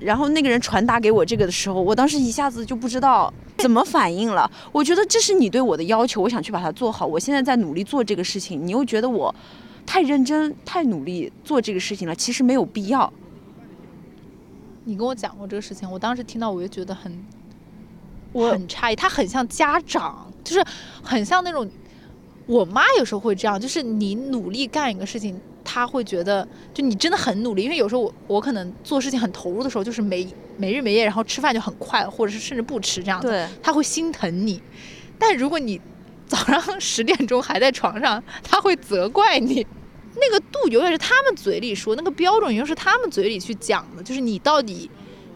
[0.00, 4.50] 然后那个人传达给我这个的时候，我当时一下子就不知道怎么反应了。
[4.72, 7.04] 我觉得这是你对我的要求，我想去把它做好。
[7.04, 9.34] 我现在在努力做这个事情，你又觉得我
[9.86, 13.12] 太认真、太努力做这个事情了，其实没有必要。
[14.84, 17.24] 你跟我讲过这个事情，我当时听到我就觉得很，
[18.32, 20.64] 我很诧异，他很像家长，就是
[21.02, 21.68] 很像那种，
[22.46, 34.60] 我妈有时候会这样，就是你努力干一个事情，她会觉得就你真的很努力，因为有时候我我可能做事情很投入的时候，就是没 没日没夜，然后吃饭就很快，或者是甚至不吃这样子，对，他会心疼你，
[35.18, 35.80] 但如果你
[36.26, 39.66] 早上十点钟还在床上，他会责怪你。
[40.16, 44.90] 那个度永远是他们嘴里说，那个标准永远是他们嘴里去讲的，就是你到底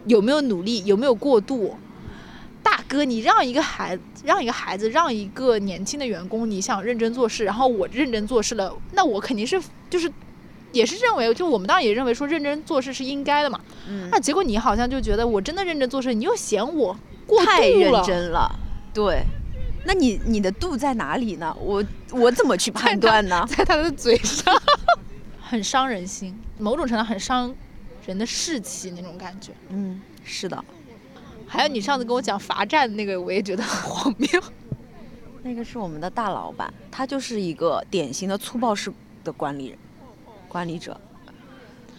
[0.05, 1.77] 有没有努力，有没有过度。
[2.61, 10.11] 大哥，你让一个孩子，让一个孩子，让一个年轻的员工，你想认真做事，然后我认真做事了，那我肯定是就是，
[10.71, 13.59] 也是认为，就我们当然也认为说认真做事是应该的嘛。
[13.87, 18.03] 嗯那结果你好像就觉得我真的认真做事，你又嫌我过太认度了。
[18.03, 18.51] 真了。
[18.93, 19.23] 对，
[19.85, 21.55] 那你你的度在哪里呢？
[21.59, 23.45] 我我怎么去判断呢？
[23.49, 24.53] 在他的嘴上，
[25.41, 27.53] 很伤人心，某种程度很伤
[28.05, 29.51] 人的士气那种感觉。
[29.69, 30.63] 嗯，是的，
[31.47, 34.29] 还有你上次跟我讲罚站那个，我也觉得很荒谬。
[35.41, 38.91] 那个是我们的大老板，他就是一个典型的粗暴式
[39.23, 39.77] 的管理人，
[40.47, 40.99] 管理者。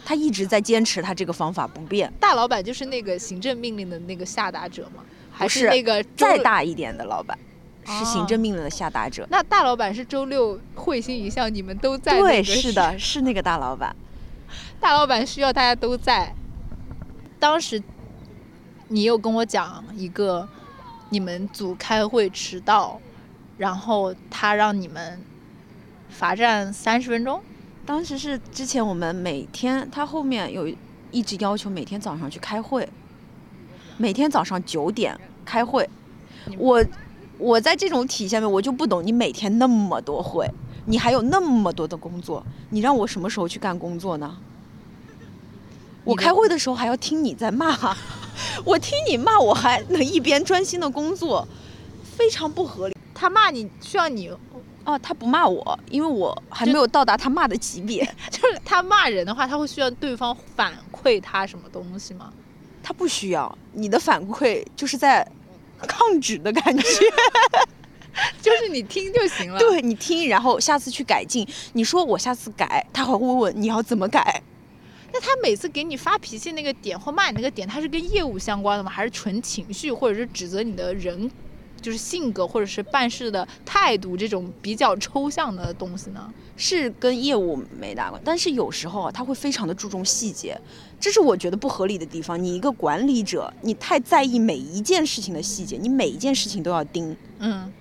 [0.05, 2.13] 他一直在坚持他这个方法不变。
[2.19, 5.05] 大老板就是那个行政命令的那个下达者吗？
[5.31, 6.37] 还是那个再？
[6.39, 7.39] 大一点的老板
[7.91, 9.27] 是哦行政命令的下达者。
[9.31, 13.95] 那大老板是周六会心一笑，你们都在、对，是的，是那个大老板。
[14.81, 16.35] 大老板需要大家都在。
[17.39, 17.83] 当时
[18.89, 20.49] 你又跟我讲一个，
[21.11, 23.01] 你们组开会迟到，
[23.59, 25.21] 然后他让你们
[26.09, 27.43] 罚站三十分钟。
[27.87, 30.71] 当时是之前我们每天，他后面有
[31.11, 32.89] 一直要求每天早上去开会，
[33.97, 35.89] 每天早上九点开会。
[36.59, 36.85] 我
[37.41, 40.49] 我在这种体下面，我就不懂，你每天那么多会，
[40.85, 44.37] 你还有那么多的工作，你让我什么时候去干工作呢？
[46.05, 47.97] 我开会的时候还要听你在骂，
[48.65, 51.47] 我听你骂，我还能一边专心的工作，
[52.05, 52.97] 非常不合理。
[53.15, 54.31] 他骂你，需要你，
[54.85, 58.03] 哦，他不骂我，因为我还没有到达他骂的级别。
[58.31, 62.33] 就是他骂人的话，他会需要对方反馈他什么东西吗？
[62.83, 65.27] 他不需要你的反馈，就是在
[65.89, 66.85] 抗旨的感觉。
[68.43, 71.47] 就是你听就行了。，对你听，然后下次去改进。
[71.73, 74.43] 你说我下次改，他还会问你要怎么改。
[75.13, 78.91] 那他每次给你发脾气那个点或骂你那个点，他是跟业务相关的吗？
[78.91, 81.31] 还是纯情绪，或者是指责你的人，
[81.81, 86.33] 就是性格或者是办事的态度这种比较抽象的东西呢？
[86.57, 90.61] 是跟业务没大关，但是有时候啊，他会非常的注重细节，
[91.01, 92.43] 这是我觉得不合理的地方。
[92.43, 97.73] 你一个管理者，你太在意每一件事情的细节，你每一件事情都要盯，嗯，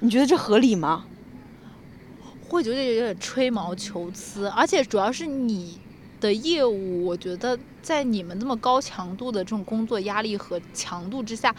[0.00, 1.04] 你觉得这合理吗？
[2.48, 5.78] 会觉得有点吹毛求疵，而且主要是你
[6.20, 11.54] 的业务，我觉得在你们这么高强度的这种工作压力和强度之下，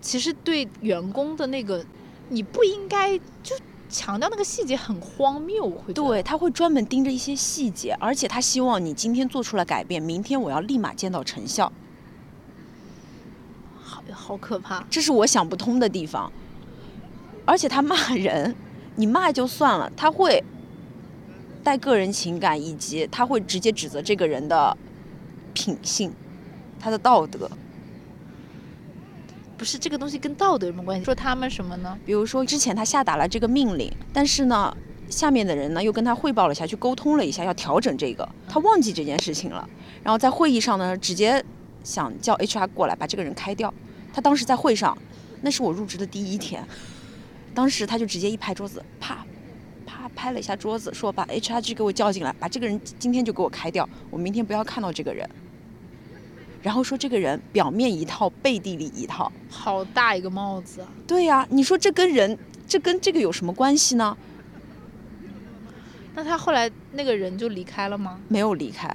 [0.00, 1.84] 其实对员工的那个，
[2.28, 3.56] 你不应该就
[3.88, 11.72] 强调那个细节很荒谬，我会对，他会专门盯着一些细节，而且他希望你今天做出了改变，明天我要立马见到成效。
[13.82, 14.84] 好好可怕。
[14.90, 16.30] 这是我想不通的地方。
[17.44, 18.54] 而且他骂人，
[18.96, 20.42] 你骂就算了，他会
[21.62, 24.76] 带个人情感，以及他会直接指责这个人的
[25.54, 26.12] 品性、
[26.80, 27.48] 他的道德。
[29.56, 31.04] 不是这个东西跟道德有什么关系？
[31.04, 31.98] 说他们什么呢？
[32.04, 34.76] 比如说之前他下达了这个命令，但是呢，
[35.08, 39.66] 下面的人呢又跟他汇报了一下，去沟通了一下，要调整这个，他忘记这件事情了。
[40.02, 41.42] 然后在会议上呢，直接
[41.82, 43.72] 想叫 HR 过来把这个人开掉。
[44.12, 44.96] 他当时在会上，
[45.42, 46.62] 那是我入职的第一天，
[47.54, 49.24] 当时他就直接一拍桌子，啪
[49.86, 55.28] 啪拍了一下桌子，说把 HR 去给我叫进来，把这个人今天就给我开掉，我明天不要看到这个人。
[56.66, 59.30] 然后说这个人表面一套，背地里一套。
[59.48, 60.88] 好大一个帽子啊！
[61.06, 64.16] 对呀、你说这跟人，这跟这个有什么关系呢？
[66.16, 68.18] 那他后来那个人就离开了吗？
[68.26, 68.92] 没有离开，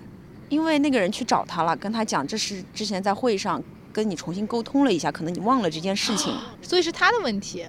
[0.49, 6.36] 因为那个人去找他了，跟他讲这是之前在会上跟你重新沟通了一下，可能你忘了这件事情。
[6.62, 7.65] 所以是他的问题。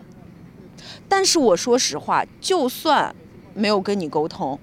[1.09, 3.15] 但是我说实话，就算
[3.55, 4.59] 没有跟你沟通，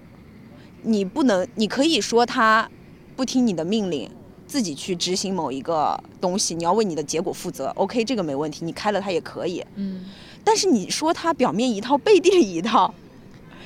[0.82, 2.70] 你不能，你可以说他
[3.16, 4.12] 不听你的命令，
[4.50, 7.68] 自己去执行某一个东西，你要为你的结果负责。
[7.76, 9.64] OK，这个没问题，你开了他也可以。
[9.76, 10.04] 嗯，
[10.44, 12.92] 但是你说他表面一套，背地里一套，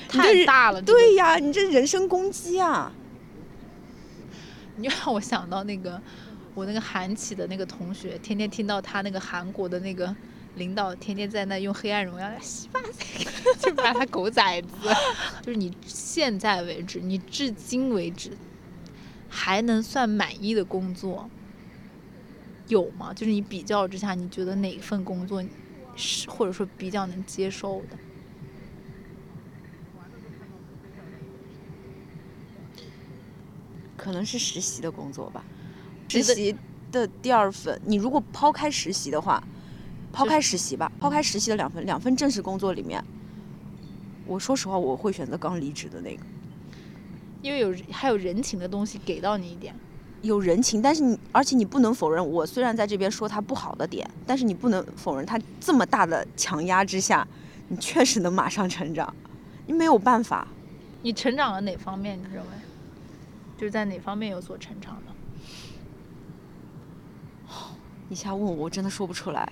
[0.10, 0.82] 太大了。
[0.82, 2.92] 对呀，你这人身攻击啊！
[4.76, 6.02] 你让我想到那个
[6.54, 10.14] 我那个韩企的那个同学，天天听到他那个韩国的那个
[10.56, 13.26] 领导天天在那用黑暗荣耀来洗把塞，
[13.62, 14.68] 就把他狗崽子。
[15.42, 18.32] 就是你现在为止，你至今为止
[19.36, 21.28] 还能算满意的工作
[22.68, 23.12] 有吗？
[23.12, 25.44] 就是你比较之下，你觉得哪一份工作
[25.96, 27.98] 是或者说比较能接受的？
[33.98, 35.44] 可能是实习的工作吧，
[36.10, 36.56] 实习
[36.92, 39.44] 的第二份，你如果抛开实习的话，
[40.12, 43.04] 抛开实习吧，抛开实习的两份两份正式工作里面，
[44.28, 46.24] 我说实话，我会选择刚离职的那个，
[47.44, 49.76] 因为有还有人情的东西给到你一点。
[50.22, 57.28] 有人情，但是你而且你不能否认，我虽然在这边说他不好的点，但是你不能否认他这么大的强压之下，
[57.68, 59.14] 你确实能马上成长，
[59.68, 60.48] 你没有办法。
[61.02, 62.18] 你成长了哪方面？
[62.18, 62.50] 你认为？
[63.58, 65.12] 就是在哪方面有所成长呢？
[68.08, 69.52] 你现在问我，我真的说不出来。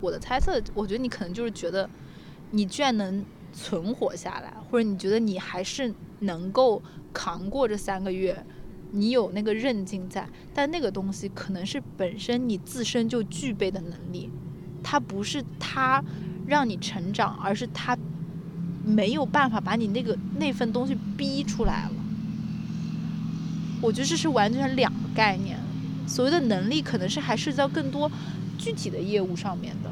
[0.00, 1.88] 我的猜测，我觉得你可能就是觉得，
[2.50, 8.44] 你居然能存活下来，或者你觉得你还是能够扛过这三个月，
[8.90, 14.30] 你有那个韧劲在，但那个东西可能是本身你自身就具备的能力，
[14.82, 16.02] 它不是它
[16.46, 17.96] 让你成长，而是它
[18.84, 21.92] 没有办法把你那个那份东西逼出来了。
[23.80, 25.58] 我觉得这是完全两个概念。
[26.06, 28.10] 所谓的能力，可能是还涉及到更多
[28.58, 29.90] 具体的业务上面的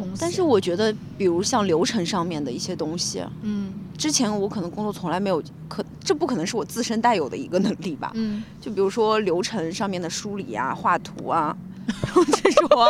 [0.00, 0.18] 东西。
[0.20, 8.10] 但是，我觉得，比如像流程上面的一些东西，嗯之前我可能工作从来没有可，这不可能是我自身带有的一个能力吧？
[8.14, 11.54] 嗯，就比如说流程上面的梳理啊、画图啊，
[12.04, 12.88] 然后这种啊，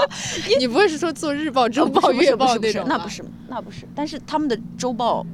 [0.59, 5.27] 你不会是说做日报、周报、月报不是不是那种吧那不是那不是，但是他们的周报、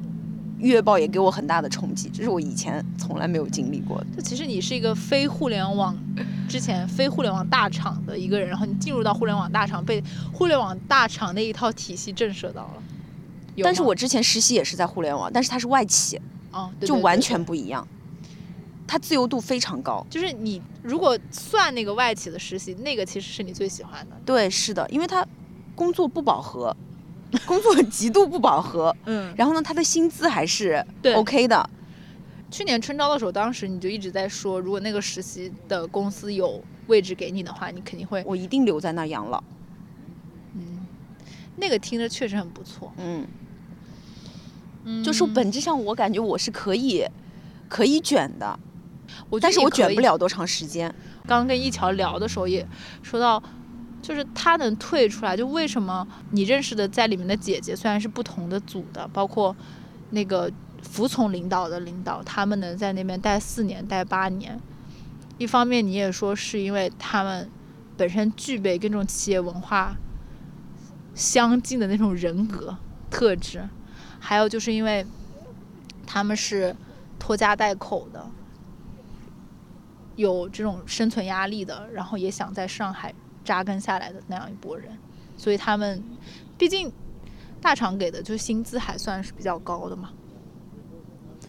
[0.59, 4.07] 月报也给我很大的冲击，这是我以前从来没有经历过的。
[4.15, 5.95] 就其实你是一个非互联网
[6.49, 12.83] 之前非互联网大厂的一个人，然后你进入到互联网大厂，被互联网大厂那一套体系震慑到了。
[13.63, 16.19] 但是我之前实习也是在互联网，但是它是外企，
[16.51, 17.87] 哦，对就完全不一样，
[18.85, 20.05] 它自由度非常高。
[20.09, 24.15] 就是你如果算那个外企的实习，那个其实是你最喜欢的。
[24.25, 25.25] 对，是的，因为它
[25.75, 26.75] 工作不饱和，
[27.45, 31.69] 工作极度不饱和，嗯，然后呢，他的薪资还是对 OK 的。
[32.49, 39.43] 去年春招的时候，当时你就一直在说，如果那个实习的公司有位置给你的话，你肯定会，我一定留在那儿养老。
[40.53, 40.85] 嗯，
[41.57, 42.93] 那个听着确实很不错。
[42.97, 43.27] 嗯，
[44.85, 47.05] 嗯就是本质上我感觉我是可以
[47.67, 48.57] 可以卷的，
[49.29, 50.87] 我但是我卷不了多长时间。
[51.27, 52.65] 刚刚跟一桥聊的时候也
[53.03, 53.43] 说到，
[54.07, 59.53] 就是他能退出来，就为什么你认识的在里面的姐姐虽然是不同的组的，包括
[60.11, 60.49] 那个
[60.81, 64.57] 服从领导的领导，他们能在那边待四年、待八年，
[65.37, 67.49] 一方面你也说是因为他们
[67.97, 69.97] 本身具备跟这种企业文化
[71.13, 72.77] 相近的那种人格
[73.11, 73.67] 特质，
[74.21, 75.05] 还有就是因为
[76.05, 76.73] 他们是
[77.19, 78.25] 拖家带口的，
[80.15, 83.13] 有这种生存压力的，然后也想在上海
[83.47, 84.91] 扎根下来的那样一拨人，
[85.37, 86.03] 所以他们
[86.57, 86.91] 毕竟
[87.61, 90.11] 大厂给的就薪资还算是比较高的嘛。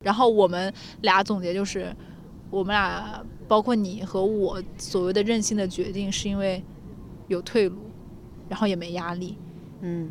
[0.01, 1.93] 然后我们俩总结就是，
[2.51, 6.63] 我们俩包括你和我所谓的任性的决定，是因为
[7.27, 7.79] 有退路，
[8.49, 9.37] 然后也没压力。
[9.81, 10.11] 嗯，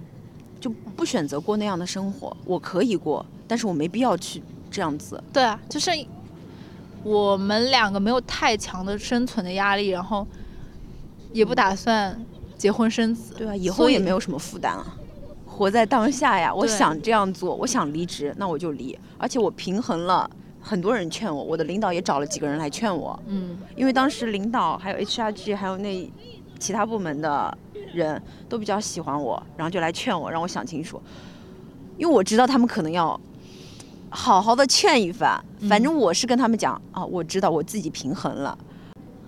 [0.60, 5.24] 就不选择过那样的生活，我可以过，但是我没必要去这样子。
[5.32, 5.90] 对啊，就是
[7.04, 10.28] 我们两个没有太强的生存的压力，然后
[11.34, 12.20] 也不打算
[12.58, 14.98] 结婚生子，对啊，以后也没有什么负担啊，
[15.46, 16.54] 活在当下呀。
[16.54, 18.98] 我想这样做，我想离职，那我就离。
[19.18, 20.30] 而且我平衡了，
[20.62, 26.12] 很多人劝我，我的领导也找了几个人来劝我，嗯因为当时领导还有 HRG 还有那
[26.60, 27.56] 其他部门的
[27.94, 31.00] 人都比较喜欢我，然后就来劝我，让我想清楚，
[31.98, 33.20] 因为我知道他们可能要
[34.10, 35.44] 好好的劝一番。
[35.70, 38.58] 反正我是跟他们讲啊，我知道我自己平衡了。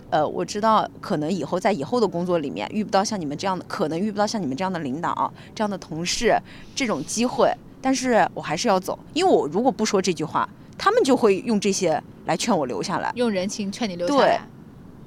[0.09, 6.35] 呃，我知道可能以后在以后的工作里面遇不到像你们这样的，可能遇不到像你们这样的领导、这样的同事
[6.73, 10.47] 这种机会，但是我还是要走，因为我如果不说这句话，
[10.77, 13.11] 他们就会用这些来劝我留下来。
[13.15, 14.47] 用人情劝你留下对来。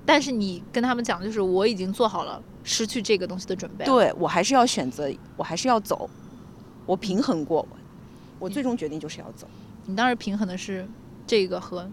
[0.05, 6.09] 但是你跟他们讲，就是我已经做好了失去这个东西的准备。，对我还是要选择，我还是要走，
[6.87, 7.67] 我平衡过，
[8.39, 9.47] 我最终决定就是要走。
[9.87, 10.87] 你当时平衡的是
[11.27, 11.89] 这个和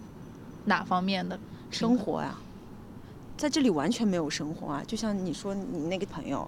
[0.66, 1.40] 哪方面的
[1.70, 1.96] 生？
[1.98, 2.36] 活呀、
[3.40, 4.84] 在这里完全没有生活啊！
[4.86, 6.46] 就像你说你那个朋友，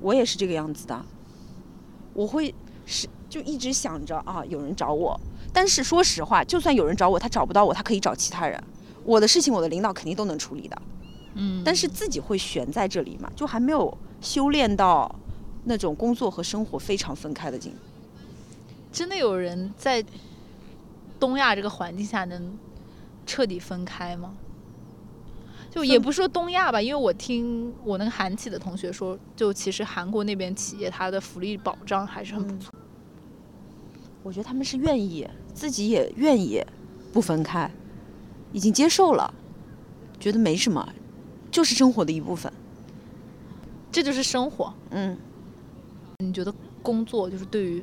[0.00, 1.00] 我也是这个样子的。
[2.12, 2.52] 我会
[2.84, 5.18] 是就一直想着啊，有人找我，
[5.52, 8.60] 但是说实话，就算有人找我，他找不到我，他可以找其他人。
[9.04, 10.82] 我的事情，我的领导肯定都能处理的，
[11.34, 15.14] 嗯，但是自己会悬在这里嘛，就还没有修炼到
[15.62, 17.72] 那种工作和生活非常分开的境。
[18.90, 20.04] 真的有人在
[21.20, 22.58] 东亚这个环境下能
[23.24, 24.34] 彻底分开吗？
[25.74, 32.72] 就也不是说东亚吧，因为我听我那个韩企的同学说，就其实韩国那边企业它的福利保障还是很不错。
[34.22, 36.64] 我觉得他们是愿意，自己也愿意
[37.12, 37.68] 不分开，
[38.52, 39.34] 已经接受了，
[40.20, 40.88] 觉得没什么，
[41.50, 42.52] 就是生活的一部分。
[43.90, 44.72] 这就是生活。
[44.90, 45.18] 嗯，
[46.20, 46.54] 你觉得
[46.84, 47.82] 工作就是对于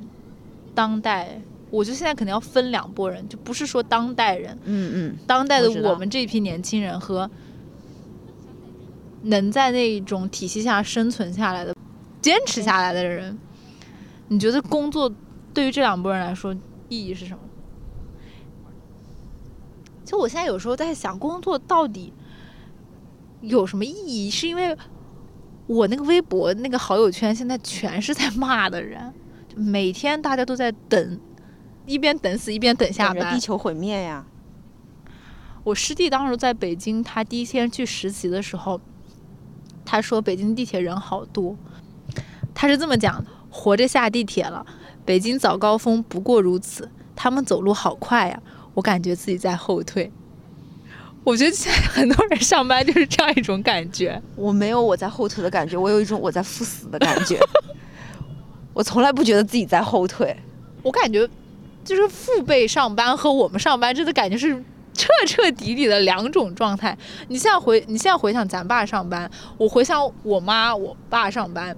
[0.74, 7.30] 当代，我觉得现在肯定要分两拨人，就不是说当代人，嗯嗯，当代的我们这一批年轻人和
[9.24, 11.76] 能在那种体系下生存下来的、
[12.22, 13.38] 坚持下来的人，
[14.30, 15.12] 你觉得工作
[15.54, 16.54] 对于这两拨人来说
[16.90, 17.40] 意义是什么？
[20.04, 22.12] 就我现在有时候在想，工作到底
[23.42, 24.30] 有什么意义？
[24.30, 24.76] 是因为
[25.68, 29.14] 我那个微博那个好友圈现在全是在骂的人，
[29.56, 31.20] 每天大家都在等，
[31.86, 33.40] 一边等死一边等下班地。
[33.40, 34.26] 球毁灭呀！
[35.64, 38.82] 我师弟当时在北京，他第一天去实习的时候，
[39.92, 41.54] 他说北京地铁人好多，
[42.56, 44.66] 他是这么讲的：活着下地铁了，
[45.04, 48.42] 北京早高峰不过如此，他们走路好快呀，
[48.74, 50.10] 我感觉自己在后退。
[51.26, 57.38] 我觉得现在很多人上班就是这样一种感觉，我没有我在后退的感觉，我有一种我在赴死的感觉。
[58.74, 60.34] 我从来不觉得自己在后退。
[60.84, 61.30] 我感觉
[61.84, 64.64] 就是父辈上班和我们上班真的感觉是
[64.94, 66.98] 彻彻底底的两种状态。
[67.28, 71.76] 你现在回你现在回想咱爸上班，我回想我妈我爸上班，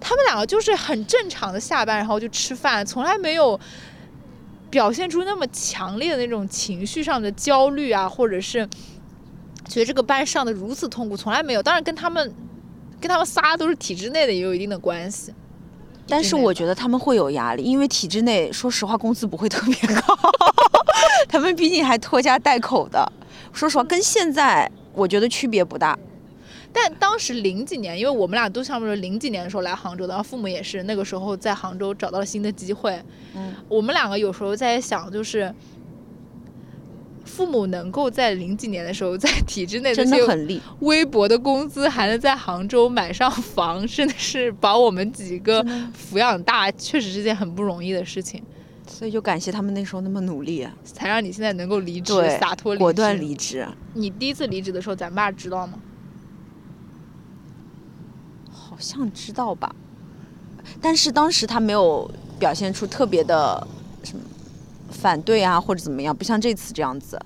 [0.00, 3.58] 他们两个就是很正常的下班然后就吃饭，从来没有
[4.70, 8.68] 表现出那么强烈的那种情绪上的焦虑啊，或者是
[9.68, 11.62] 觉得这个班上的如此痛苦，从来没有。
[11.62, 12.34] 当然跟他们
[13.00, 15.32] 跟他们仨都是体制内的也有一定的关系。
[16.08, 20.16] 但是我觉得他们会有压力，因为体制内，说实话，工资不会特别高，
[21.28, 23.10] 他们毕竟还拖家带口的。
[23.52, 25.98] 说实话，跟现在我觉得区别不大。
[26.72, 33.00] 但当时零几年，因为我们俩都差不多零几年的时候来杭州的，然后父母也是那个时候在杭州找到了新的机会。
[33.34, 35.54] 嗯，我们两个有时候在想，就是
[37.24, 48.42] 父母能够在零几年的时候在体制内真的很厉，微薄的工资，还能在杭州买上房，真的是把我们几个抚养大，确实是件很不容易的事情，
[48.86, 53.20] 所以就感谢他们那时候那么努力，才让你现在能够离职，对洒脱离职，果断。
[53.20, 53.66] 离职。
[53.94, 55.78] 你第一次离职的时候，咱爸知道吗？
[58.50, 59.74] 好像知道吧，
[60.80, 63.66] 但是当时他没有表现出特别的
[64.02, 64.22] 什么
[64.90, 67.18] 反对啊或者怎么样，不像这次这样子。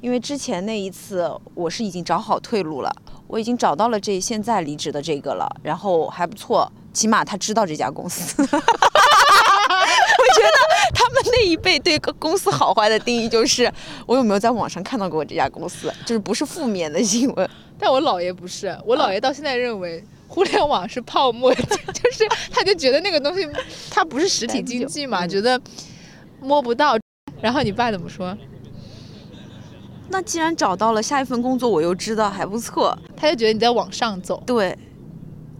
[0.00, 2.94] 因为之前那一次我是已经找好退路了，
[3.26, 8.46] 我已经找到了这现在离职的这个了，然后还不错，起码他知道这家公司。
[10.36, 13.72] 我觉得他们那一辈对公司好坏的定义就是，
[14.06, 17.48] 我有没有在网上看到过这家公司，就是不是负面的新闻。
[17.78, 23.48] 但我姥爷不是，我姥爷到现在认为互联网是泡沫， 就是他就觉得那个东西
[23.90, 25.60] 它不是实体经济嘛，嗯觉得
[26.40, 26.96] 摸不到。
[27.40, 28.36] 然后你爸怎么说？
[30.08, 34.42] 那既然找到了下一份工作，我又知道还不错，他就觉得你在往上走。
[34.46, 34.76] 对，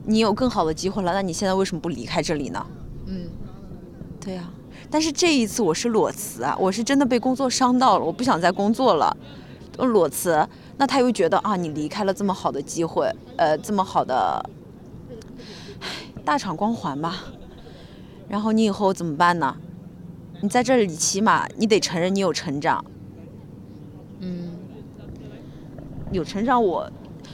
[0.05, 2.65] 你有更好的机会了，那你现在为什么不离开这里呢？
[3.07, 3.29] 嗯，
[4.21, 4.49] 对呀、
[4.91, 9.17] 但是这一次我是裸辞啊，我是真的被工作伤到了，我不想再工作了，
[9.79, 10.49] 裸辞。
[10.79, 14.45] 那他又觉得啊，你离开了这么好的机会，呃，这么好的
[15.81, 15.87] 唉
[16.25, 17.25] 大厂光环吧，
[18.29, 19.57] 然后你以后怎么办呢？
[20.43, 22.85] 你在这里起码你得承认你有成长，
[24.21, 24.51] 嗯，
[26.13, 26.91] 有成长我。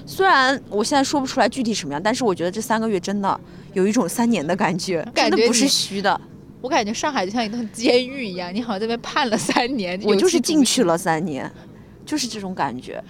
[0.06, 3.40] 虽然我现在说不出来具体什么样，但是我觉得这三个月真的
[3.72, 6.20] 有一种三年的感觉，感觉真的不是虚的。
[6.62, 10.00] 我感觉上海就像一栋监狱一样，你好像在那边判了三年。
[10.04, 10.40] 我就是。
[10.40, 11.50] 进去了三年，
[12.06, 13.02] 就是这种感觉。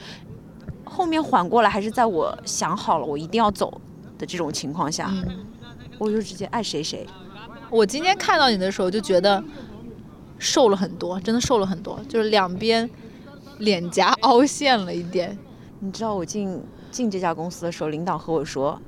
[0.85, 3.81] 后面缓过来，还是在我想好了我一定要走
[4.19, 5.47] 的这种情况下，嗯，
[5.99, 7.07] 我就直接爱谁谁。
[7.71, 9.43] 我今天看到你的时候就觉得，
[10.39, 12.89] 瘦了很多，真的瘦了很多，就是两边
[13.59, 15.37] 脸颊凹陷了一点。
[15.81, 18.81] 你知道我进进这家公司的时候，领导和我说：“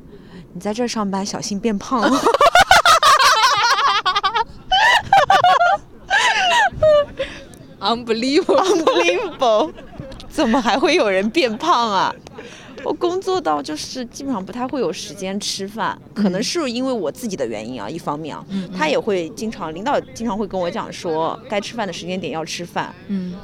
[0.52, 2.02] 你在这儿上班，小心变胖
[7.84, 7.96] 了。
[7.96, 9.72] Unbelievable！Unbelievable，
[10.28, 12.14] 怎么还会有人变胖啊？
[12.84, 23.34] 我工作到就是基本上不太会有时间吃饭，可能是因为我自己的原因啊，一方面啊，嗯他也会经常，领导经常会跟我讲说，该吃饭的时间点要吃饭，嗯，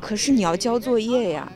[0.00, 1.52] 可是你要交作业呀。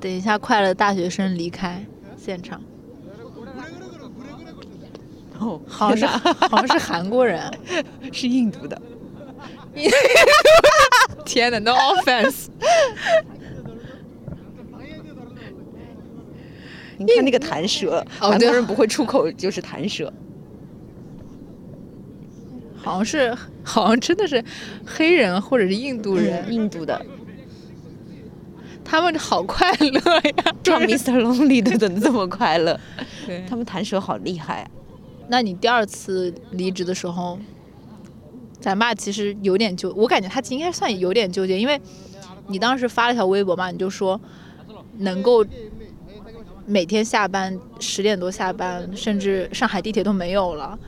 [0.00, 1.84] 等一下，快乐大学生离开
[2.16, 2.60] 现场，
[5.44, 7.40] 哦，好像是好像是韩国人。
[8.12, 8.80] 是印度的。
[11.24, 12.46] 天哪，no offense！
[16.96, 20.12] 你看那个弹舌，韩国人不会出口就是弹舌。
[22.76, 24.44] 好像是好像真的是
[24.86, 27.04] 黑人或者是印度人，印度的，
[28.84, 30.54] 他们好快乐呀！
[30.62, 31.18] 唱 Mr.
[31.18, 32.78] Lonely 的怎么这么快乐？
[33.48, 34.68] 他们弹舌好厉害啊！
[35.28, 37.38] 那你第二次离职的时候，
[38.60, 41.80] 咱爸其实有点纠，我感觉他应该算有点纠结，因为
[42.48, 44.20] 你当时发了条微博嘛，你就说
[44.98, 45.44] 能够
[46.66, 50.78] 每天下班十点多下班，甚至上海地铁都没有了，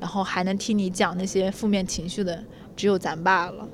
[0.00, 2.44] 然后还能听你讲那些负面情绪的，
[2.76, 3.68] 只有咱爸了。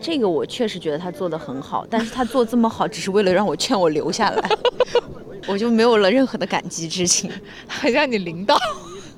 [0.00, 4.50] 这个我确实觉得他做的很好，但是他做这么好，只是为了让我劝我留下来，
[5.46, 7.30] 我就没有了任何的感激之情。
[7.68, 8.58] 还让你领导，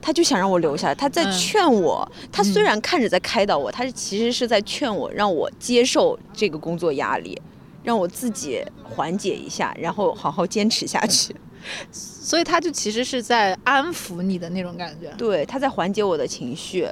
[0.05, 2.07] 他就想让我留下来，他在嗯劝我。
[2.30, 7.40] 他虽然看着在开导我，他是其实是在劝我，让我接受这个工作压力，
[7.82, 11.34] 让我自己缓解一下，然后好好坚持下去。
[11.90, 15.11] 所以他就其实是在安抚你的那种感觉。
[15.16, 16.86] 对，他在缓解我的情绪，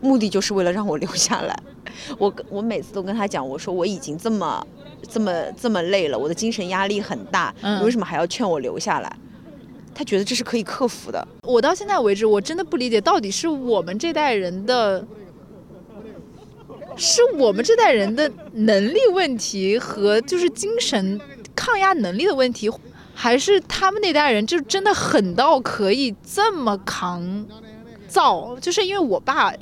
[0.00, 1.58] 目的就是为了让我留下来。
[2.16, 4.64] 我跟我每次都跟他讲，我说我已经这么
[5.10, 9.16] 这么这么累了，我的精神压力很大，嗯你为什么还要劝我留下来？
[10.00, 11.28] 他觉得这是可以克服的。
[11.42, 15.06] 我到现在为止，我真的不理解，到底是我们这代人的，
[16.96, 21.20] 是我们这代人的能力问题和就是精神
[21.54, 22.70] 抗压能力的问题，
[23.14, 27.46] 还是他们那代人就真的狠到可以这么扛
[28.08, 28.58] 造？
[28.58, 29.52] 就是因为我爸、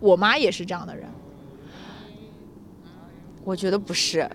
[0.00, 1.08] 我妈也是这样的人，
[3.44, 4.28] 我觉得不是，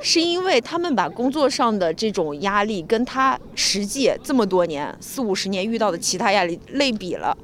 [0.00, 7.36] 是因为他们把工作上的这种压力跟他实际这么多年四五十年遇到的其他压力类比了，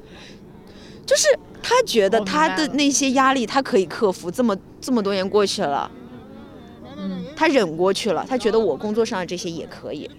[1.05, 1.27] 就是
[1.61, 5.89] 他觉得他的那些压力他可以克服，这么这么多年过去了，
[6.97, 10.09] 嗯，他忍过去了，他觉得我工作上的这些也可以，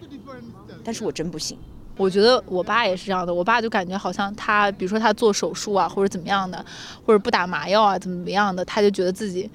[0.85, 1.59] 但是我真不行。
[1.99, 6.63] 我觉得我爸也是这样的，我爸就感觉好像他，比如说他做手术啊，或者怎么样的，
[7.07, 9.51] 或者不打麻药啊，怎么怎么样的，他就觉得自己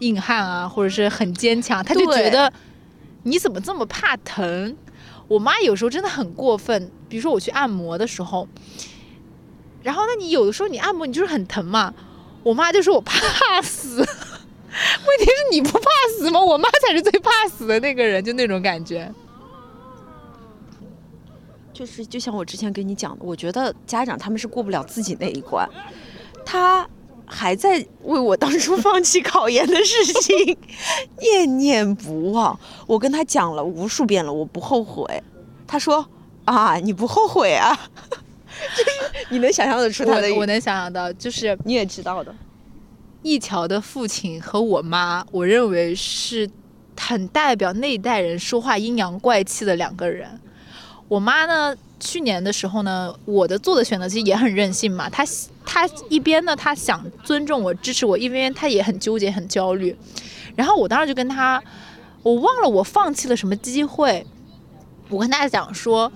[0.00, 2.52] 硬汉啊，或者是很坚强，他就觉得
[3.22, 4.76] 你怎么这么怕疼？
[5.28, 8.46] 我妈有时候真的很过分，比如说我去按摩的时候，
[9.82, 11.94] 然后那你有的时候你按摩你就是很疼嘛，
[12.42, 15.88] 我妈就说我怕死， 问题是你不怕
[16.18, 16.40] 死吗？
[16.40, 19.10] 我妈才是最怕死的那个人，就那种感觉。
[21.72, 25.68] 就是就像我之前跟你讲的，我觉得家长他们是过不了自己那一关，
[26.44, 26.88] 他
[27.26, 30.56] 还在为我当初放弃考研的事情
[31.20, 32.58] 念念不忘。
[32.86, 35.22] 我跟他讲了无数遍了，我不后悔。
[35.66, 36.06] 他说
[36.44, 37.74] 啊，你不后悔啊？
[38.76, 42.34] 就是你能想象得出他的，我我能想象到，就是你也知道的。
[43.22, 46.48] 一桥的父亲和我妈，我认为是
[47.00, 50.40] 很代表那一代人说话阴阳怪气的两个人。
[51.08, 55.08] 我妈呢，去年的时候呢，我的做的选择其实也很任性嘛。
[55.08, 55.24] 她
[55.74, 59.96] 她一边呢，她想尊重我、支持我，一边她也很纠结、很焦虑。
[60.54, 61.60] 然后我当时就跟她，
[62.22, 64.24] 我忘了我放弃了什么机会，
[65.08, 66.12] 我跟她讲说，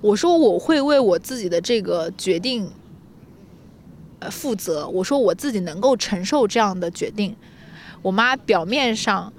[0.00, 2.70] 我说我会为我自己的这个决定。
[4.20, 4.86] 呃，负责。
[4.88, 7.34] 我说我自己能够承受这样的决定。
[8.00, 9.30] 我妈表面上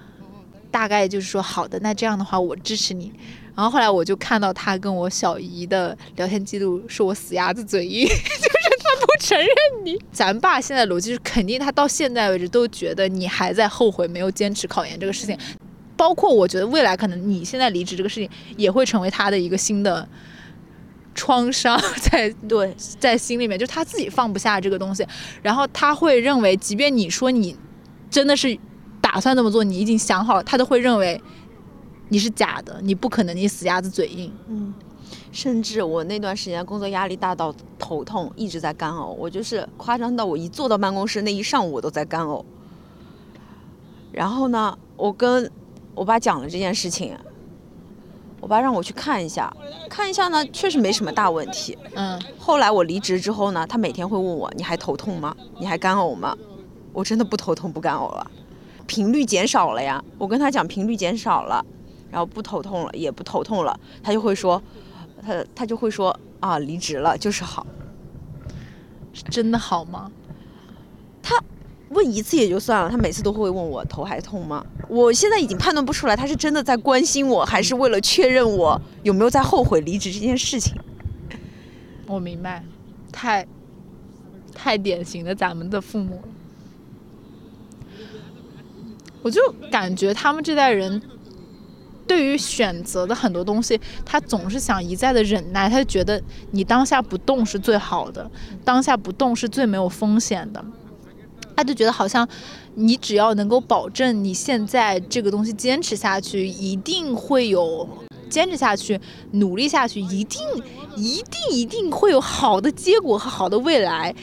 [0.70, 3.10] 大概就是说好的，那这样的话我支持你。
[3.56, 8.06] 然后后来我就看到她跟我小姨的聊天记录，说我死鸭子嘴硬，
[9.20, 9.50] 承认
[9.84, 9.98] 你。
[10.12, 15.38] 咱爸现在逻辑是肯定，他到现在为止都觉得你还在后悔没有坚持考研这个事情。
[15.98, 20.06] 包括我觉得未来可能你现在离职这个事情也会成为他的一个新的
[21.14, 25.08] 创伤在对，在心里面，就他自己放不下这个东西，
[25.42, 27.56] 然后他会认为，即便你说你
[28.10, 28.58] 真的是
[29.00, 31.22] 打算这么做，你已经想好了，他都会认为
[32.10, 34.30] 你是假的，你不可能，你死鸭子嘴硬。
[34.50, 34.74] 嗯，
[35.32, 39.08] 甚至我那段时间工作压力大到头痛，一直在干呕。
[39.08, 42.44] 我就是夸张到我一坐到办公室那一上午我都在干呕。
[44.12, 45.52] 然后呢，我跟
[45.94, 47.18] 我爸讲了这件事情，
[48.40, 49.54] 我爸让我去看一下，
[49.90, 51.78] 看一下呢，确实没什么大问题。
[51.96, 55.36] 嗯，后来我离职之后呢，他每天会问我：“你还头痛吗？
[55.60, 56.38] 你还干呕吗？”
[56.94, 58.32] 我真的不头痛不干呕了，
[58.88, 60.02] 频率减少了呀。
[60.18, 61.62] 我跟他讲频率减少了，
[62.10, 64.62] 然后不头痛了，也不头痛了，他就会说，
[65.26, 67.66] 他他就会说啊，离职了就是好。
[69.14, 70.12] 是真的好吗？
[71.24, 71.42] 他
[71.90, 74.66] 问一次也就算了，他每次都会问我头还痛吗？
[74.90, 80.76] 我现在已经判断不出来，他是真的在关心我，还是为了确认我有没有在后悔离职这件事情。
[82.08, 82.64] 我明白，
[83.12, 83.48] 太
[84.54, 86.28] 太典型的咱们的父母了。
[89.24, 91.02] 我就感觉他们这代人
[92.08, 98.30] 对于选择的很多东西，他总是想一再的忍耐，他就觉得你当下不动是最好的，
[98.64, 100.64] 当下不动是最没有风险的。
[101.56, 102.28] 他就觉得好像
[102.74, 107.88] 你只要能够保证你现在这个东西坚持下去，一定会有
[108.30, 109.00] 坚持下去，
[109.32, 110.42] 努力下去，一定
[110.98, 114.14] 一定一定会有好的结果和好的未来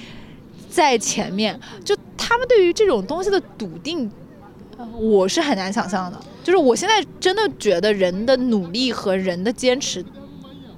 [0.68, 1.59] 在前面。
[1.83, 4.12] 就他们对于这种东西的笃定，
[5.01, 6.20] 我是很难想象的。
[6.43, 10.05] 就是我现在真的觉得人的努力和人的坚持，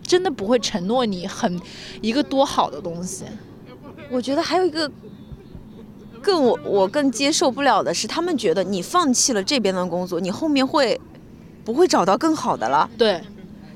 [0.02, 1.60] 真的不会承诺你很
[2.00, 3.24] 一个多好的东西。
[4.10, 4.90] 我觉得还有一个
[6.20, 11.00] 更我我更接受不了的是，他们觉得你放弃了这边的工作，你后面会
[11.64, 12.88] 不会找到更好的了？
[12.98, 13.22] 对，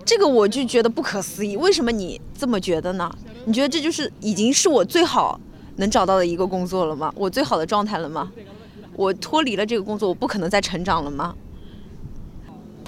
[0.05, 1.57] 这个我就觉得不可思议。
[1.57, 3.11] 为什么你这么觉得呢？
[3.47, 5.41] 你觉得这就是已经是我最好
[5.77, 7.11] 能找到的一个工作了吗？
[7.17, 8.31] 我最好的状态了吗？
[8.95, 11.35] 我脱离了这个工作，我不可能再成长了吗？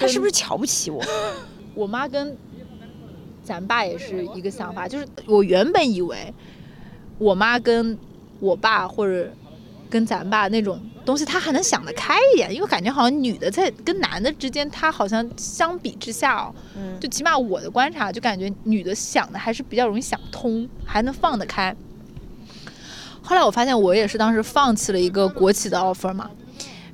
[0.01, 1.01] 他是不是瞧不起我？
[1.73, 2.35] 我妈跟
[3.43, 6.33] 咱爸也是一个想法，就是我原本以为
[7.17, 7.97] 我妈跟
[8.39, 9.31] 我爸或者
[9.89, 21.75] 跟咱爸那种东西，他还能想得开一点，因为感觉好像女的在跟男的之间，他好像相比之下哦，嗯就起码我的观察，就感觉女的想的还是比较容易想通，还能放得开。
[23.21, 26.29] 后来我发现，我也是当时放弃了一个国企的 offer 嘛，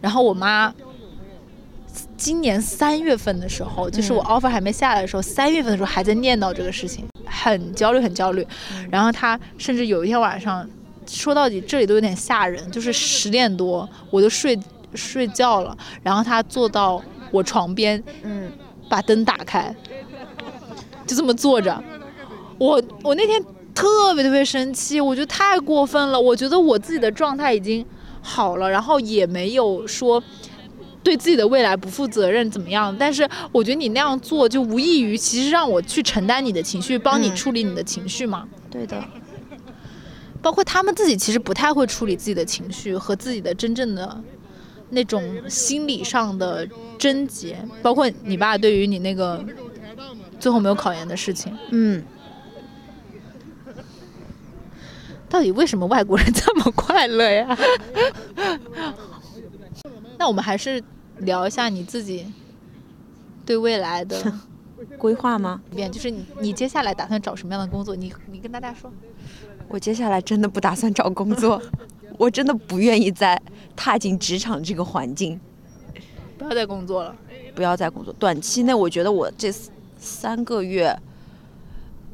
[0.02, 0.74] 然后我妈
[2.18, 8.46] 今年三月份的时候，就是我 offer 还没下来的时候，三月份的时候还在念叨这个事情，很焦虑，很焦虑。
[8.90, 10.68] 然后他甚至有一天晚上，
[11.06, 14.60] 说到底这里都有点吓人，就是十点多我就睡
[14.96, 17.02] 睡觉了，然后他坐到
[17.32, 18.52] 我床边，嗯，
[18.90, 19.74] 把灯打开，
[21.06, 21.82] 就这么坐着。
[22.58, 23.40] 我我那天
[23.76, 26.20] 特别特别生气，我觉得太过分了。
[26.20, 27.86] 我觉得我自己的状态已经
[28.24, 30.22] 好了，然后也没有说
[31.08, 32.94] 对自己的未来不负责任怎么样。
[33.00, 38.46] 但是我觉得你那样做就无异于其实让我去承担你的情绪，帮你嗯处理你的情绪嘛。
[38.70, 39.02] 对的，
[40.42, 44.22] 包括他们自己其实不太会处理自己的情绪和自己的真正的
[44.90, 46.68] 那种心理上的
[47.00, 49.42] 症结，包括你爸对于你那个
[50.42, 52.04] 最后没有考研的事情，嗯，
[55.30, 57.58] 到底为什么外国人这么快乐呀？
[60.20, 60.84] 那我们还是
[61.20, 62.32] 聊一下你自己
[63.46, 64.34] 对未来的
[64.98, 65.62] 规划吗？
[65.92, 67.96] 就是你你接下来打算找什么样的工作？
[67.96, 68.92] 你你跟大家说。
[69.68, 71.62] 我接下来真的不打算找工作，
[72.18, 73.42] 我真的不愿意再
[73.76, 75.40] 踏进职场这个环境，
[76.38, 77.16] 不要再工作了。
[77.54, 78.14] 不要再工作。
[78.14, 79.52] 短期内，我觉得我这
[79.98, 80.98] 三个月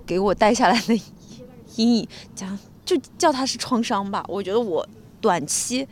[0.06, 0.96] 给我带下来的
[1.76, 4.24] 阴影，讲就叫它是创伤吧。
[4.28, 4.88] 我觉得我
[5.20, 5.86] 短期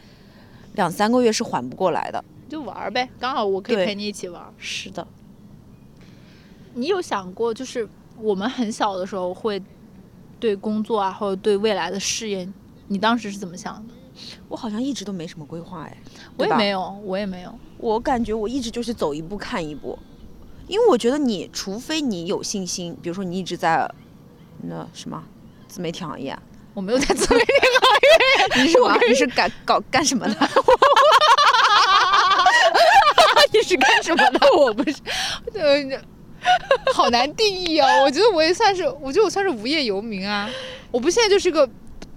[0.73, 2.23] 两三个月是缓不过来的。
[2.51, 4.53] 就玩儿呗，刚好我可以陪你一起玩儿。
[4.57, 5.07] 是的，
[6.73, 7.87] 你有想过，就是
[8.17, 9.63] 我们很小的时候会
[10.37, 12.45] 对工作啊，或者对未来的事业，
[12.89, 13.93] 你当时是怎么想的？
[14.49, 15.97] 我好像一直都没什么规划哎。
[16.35, 17.57] 我也没有，我也没有。
[17.77, 19.97] 我感觉我一直就是走一步看一步，
[20.67, 23.89] 因为我觉得你除非你有信心，比如说你一直在
[24.63, 25.23] 那什么
[25.69, 26.37] 自媒体行业，
[26.73, 28.97] 我没有在自媒体行业你是什么？
[29.07, 30.35] 你是干搞干什么的？
[33.71, 34.39] 你是干什么的？
[34.57, 34.97] 我不是，
[35.53, 36.01] 呃，
[36.93, 37.87] 好难定义哦。
[38.03, 40.49] 我觉得我也算是，我觉得我算是无业游民啊。
[40.91, 41.69] 我不现在就是个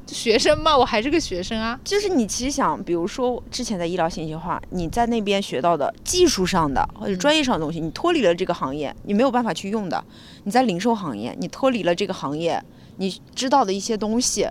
[0.06, 0.76] 学生嘛？
[0.76, 1.78] 我还是个学生啊。
[1.84, 10.02] 就是你其实想，比如说之前在医疗信息化，你在那边学到的技术上的或者专业上的东西，你脱离了这个行业，你没有办法去用的。
[10.44, 12.60] 你在零售行业，你脱离了这个行业，
[12.96, 14.48] 你知道的一些东西，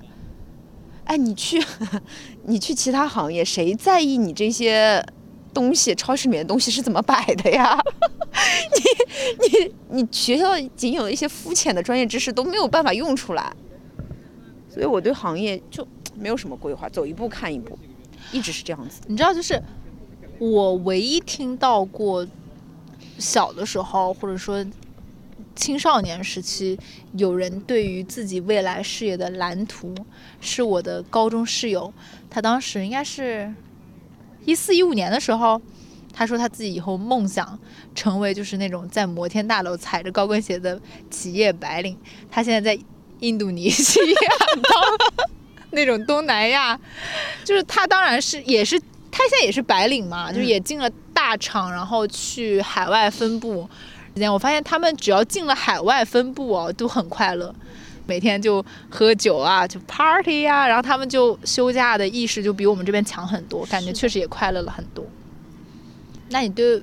[1.05, 1.61] 哎，你去
[2.45, 5.05] 你去其他行业，谁在意你这些
[5.53, 7.79] 东西，超市里面的东西是怎么摆的呀？
[9.39, 13.53] 你你你学校仅有的一些肤浅的专业知识都没有办法用出来，
[14.69, 17.77] 所以我对行业就没有什么规划，走一步看一步，
[18.31, 19.01] 一直是这样子。
[19.07, 19.61] 你知道，就是
[20.39, 22.27] 我唯一听到过
[23.19, 24.65] 小的时候，或者说
[25.55, 26.77] 青少年时期，
[27.13, 29.93] 有人对于自己未来事业的蓝图，
[30.41, 31.93] 是我的高中室友，
[32.29, 33.53] 他当时应该是
[34.45, 35.61] 一四一五年的时候，
[36.13, 37.57] 他说他自己以后梦想
[37.95, 40.79] 成为就是那种在摩天大楼踩着高跟鞋的
[41.09, 41.97] 企业白领。
[42.29, 42.81] 他现在在
[43.19, 44.29] 印度尼西亚
[44.63, 45.23] 当
[45.71, 46.79] 那种东南亚，
[47.43, 48.79] 就是他当然是也是
[49.11, 53.67] 他现在也是白领嘛，就是也进了大厂，然后去海外分部。
[54.31, 57.53] 我发现他们只要进了海外分部哦，都很快乐。
[58.05, 65.05] 每天就喝酒啊，就 party 呀、然后他们就休假的意识就比我们这边强很多，感觉确实也快乐了很多。
[66.29, 66.81] 那你对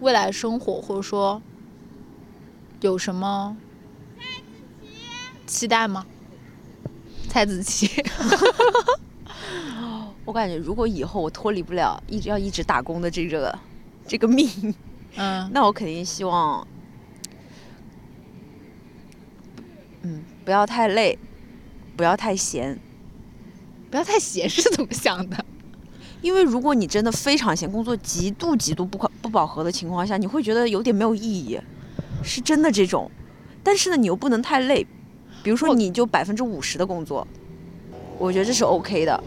[0.00, 1.40] 未来生活或者说
[2.80, 3.56] 有什么
[5.46, 6.04] 期待吗？
[7.28, 7.90] 蔡子琪，
[10.24, 13.58] 我感觉如果以后我脱离不了一直要一直打工的这个
[14.06, 14.48] 这个命，
[15.16, 16.66] 嗯，那我肯定希望，
[20.44, 21.18] 不要太累，
[21.96, 22.78] 不要太闲。
[23.90, 25.44] 不要太闲是怎么想的？
[26.20, 31.60] 因为如果你真的非常闲，工作极度极度不不饱和的情况下，你会觉得有点没有意义，
[32.22, 33.10] 是真的这种。
[33.62, 34.86] 但是呢，你又不能太累，
[35.42, 37.26] 比如说你就百分之五十的工作，
[38.18, 39.22] 我觉得这是 OK 的。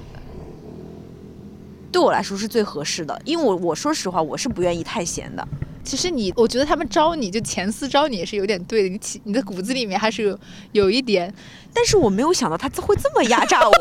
[1.92, 5.48] 对我来说是最合适的，因为我我说实话，我是不愿意太闲的。
[5.88, 10.38] 其实你，我觉得他们招你就前司招你也是有点对的，你起你的骨子里面还是有
[10.74, 11.34] 有一点，
[11.74, 13.74] 但是我没有想到他会这么压榨我。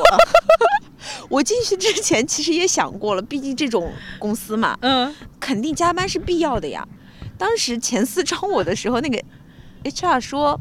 [1.28, 6.86] 我进去之前其实也想过了，毕竟这种公司嘛，嗯，肯定加班是必要的呀。
[7.36, 9.20] 当时前司招我的时候，那个
[9.82, 10.60] HR 说，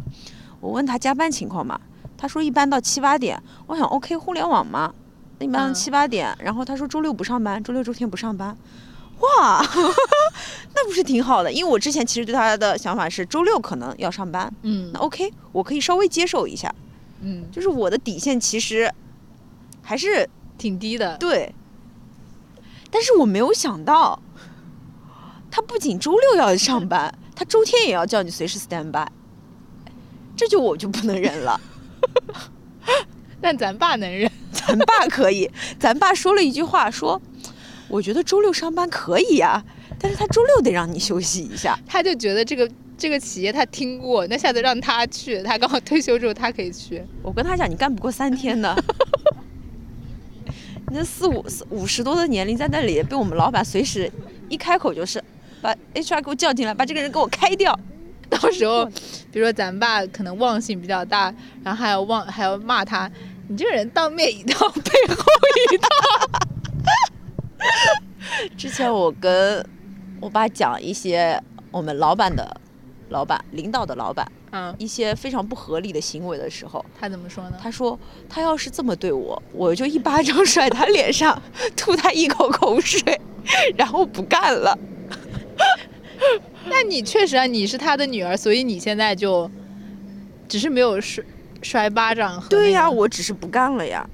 [0.59, 1.79] 我问他加班情况嘛，
[2.17, 3.39] 他说一般到七八点。
[3.67, 4.91] 我想 OK，互联网嘛，
[5.39, 6.35] 一般嗯七八点。
[6.39, 8.57] 然后他说周六不上班，周六周天不上班。
[9.20, 9.63] 哇，
[10.76, 11.51] 那不是挺好的？
[11.51, 16.74] 因为我之前其实对他的想法是周六可能要上班，嗯那 OK，我可以稍微接受一下。
[17.22, 18.91] 嗯，就是我的底线其实
[19.82, 21.18] 还是挺低的。
[21.18, 21.53] 对，
[22.91, 24.20] 但是我没有想到，
[25.49, 29.07] 他不仅周六要上班， 他周天也要叫你随时 stand by，
[30.36, 31.59] 这就我就不能忍了。
[33.41, 34.30] 但咱爸能忍。
[34.51, 35.49] 咱爸可以，
[35.80, 37.22] 咱爸说了一句话，说
[37.88, 39.63] 我觉得周六上班可以呀、
[39.99, 41.77] 但是他周六得让你休息一下。
[41.86, 47.03] 他就觉得这个这个企业他听过，那下次让他去，他刚好退休之后他可以去。
[47.21, 48.75] 我跟他讲，你干不过三天的。
[50.88, 54.11] 你 那四五四五十多的年龄在那里，被我们老板随时
[54.49, 55.23] 一开口就是
[55.61, 57.77] 把 HR 给我叫进来，把这个人给我开掉。
[58.29, 58.86] 到时候，
[59.31, 61.33] 比如说咱爸可能忘性比较大，
[61.63, 63.09] 然后还要忘还要骂他，
[63.47, 65.23] 你这个人当面一套背后
[65.71, 65.88] 一套。
[68.57, 69.66] 之前我跟
[70.20, 71.41] 我爸讲一些
[71.72, 72.59] 我们老板的
[73.09, 77.57] 老板、领导的老板嗯，一些非常不合理的行为的时候，他怎么说呢？
[77.61, 77.99] 他说
[78.30, 81.41] 他要是这么对我，我就一巴掌甩他脸上，
[81.76, 83.20] 吐他一口口水，
[83.76, 84.78] 然后不干了。
[86.68, 89.49] 那你确实啊，你是他的女儿，所以你现在就
[90.47, 91.24] 只是没有摔
[91.61, 94.07] 摔巴掌和对呀、那个我只是不干了呀。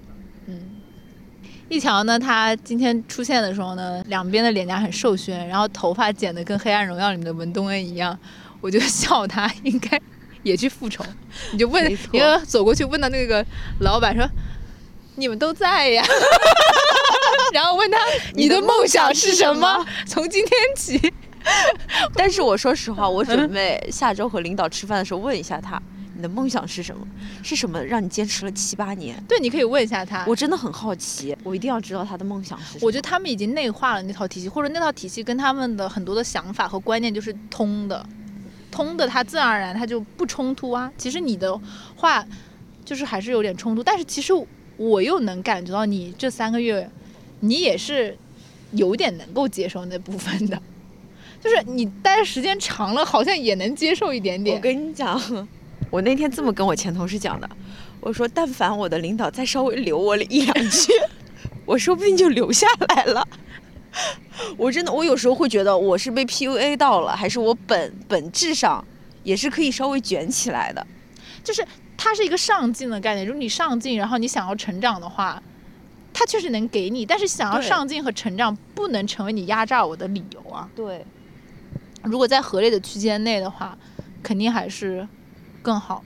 [1.72, 8.18] 嗯，一乔呢，他今天出现的时候呢，两边的脸颊很瘦削，然后头发剪得跟《黑暗荣耀》里面的文东恩一样，
[8.60, 10.00] 我就 笑他应该
[10.44, 11.04] 也去复仇。
[11.54, 13.44] 你就问你就走过去问到那个
[13.80, 14.30] 老板说
[15.16, 16.04] ：“你们都在呀？”
[17.54, 17.98] 然后问他
[18.36, 19.86] ：“你的梦想是什么？
[20.06, 21.14] 从今天起。
[22.16, 25.82] 但是我说实话，我准备下周和领导吃饭的时候问一下他，
[26.22, 27.04] 你的梦想是什么？
[27.42, 30.24] 是什么让你坚持了七八年？”对，你可以问一下他。
[30.28, 32.80] 我真的很好奇，我一定要知道他的梦想是什么。
[32.84, 38.06] 我觉得他们已经内化了那套体系，或者那套体系跟他们的很多的想法和观念就是通的，
[38.70, 40.92] 通的，它自然而然它就不冲突啊。
[40.96, 41.60] 其实你的
[41.96, 42.24] 话
[42.86, 44.32] 就是还是有点冲突，但是其实
[44.78, 46.88] 我又能感觉到你这三个月，
[47.40, 48.16] 你也是
[48.74, 50.62] 有点能够接受那部分的，
[51.44, 54.62] 就是你待的时间长了，好像也能接受一点点我。
[54.62, 55.20] 跟你讲，
[55.92, 57.48] 我那天这么跟我前同事讲的，
[58.00, 60.94] 我说但凡我的领导再稍微留我一两句，
[61.66, 63.28] 我说不定就留下来了。
[64.58, 68.84] 我真的，我有时候会觉得我是被 PUA 到了，还是我本本质上
[69.24, 70.88] 也是可以稍微卷起来的。
[71.44, 71.66] 就是
[71.98, 75.44] 它是一个上进的概念，如果你上进，然后你想要成长的话，
[76.14, 80.70] 它确实能给你，但是想要上进和成长不能成为你压榨我的理由啊。
[80.74, 81.06] 对，
[82.04, 83.78] 如果在合理的区间内的话，
[84.24, 85.06] 肯定还是
[85.62, 86.06] 更好的。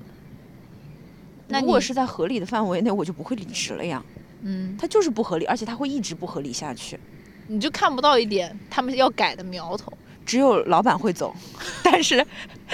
[1.48, 4.04] 那如果是在合理的范围内，我就不会离职了呀。
[4.42, 7.00] 嗯，它就是不合理，而且它会一直不合理下去。
[7.48, 9.94] 你就看不到一点他们要改的苗头。
[10.26, 11.36] 只有老板会走，
[11.84, 12.26] 但是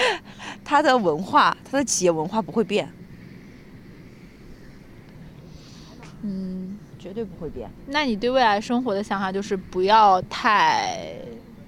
[0.64, 2.90] 他的文化，他的企业文化不会变，
[6.22, 7.70] 嗯，绝对不会变。
[7.86, 11.14] 那你对未来生活的想法就是不要太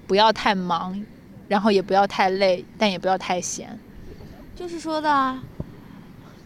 [0.07, 0.99] 不要太忙，
[1.47, 3.77] 然后也不要太累，但也不要太闲。
[4.55, 5.43] 就是说的啊，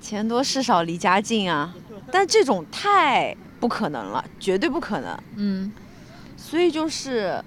[0.01, 1.73] 钱多事少离家近啊，
[2.11, 5.17] 但这种太不可能了，绝对不可能。
[5.35, 5.71] 嗯，
[6.35, 7.41] 所以就是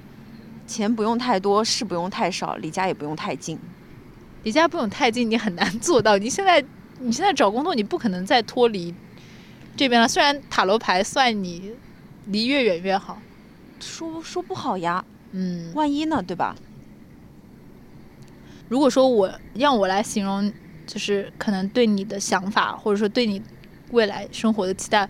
[0.66, 3.58] 钱不用太多，事不用太少，离家也不用太近。
[4.44, 6.16] 离家不用太近，你很难做到。
[6.16, 6.64] 你现在
[7.00, 8.94] 你现在找工作，你不可能再脱离
[9.76, 10.06] 这边了。
[10.06, 11.72] 虽然塔罗牌算你
[12.26, 13.20] 离越远越好，
[13.80, 16.54] 说说不好呀，嗯，万一呢，对吧？
[18.72, 20.50] 如果说我让我来形容，
[20.86, 23.42] 就是可能对你的想法，或者说对你
[23.90, 25.06] 未来生活的期待，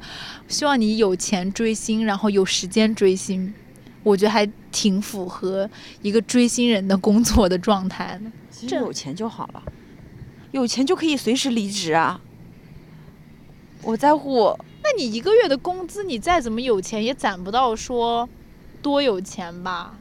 [0.49, 3.55] 希望你有钱追星，然后有时间追星，
[4.03, 9.63] 我觉得还挺符合一个追星人的工作的状态其实有钱就好了，
[10.51, 12.21] 有钱就可以随时离职啊。
[13.83, 18.29] 我在乎，那你一个月的工资，你再怎么有钱，也攒不到说
[18.83, 19.97] 多有钱吧？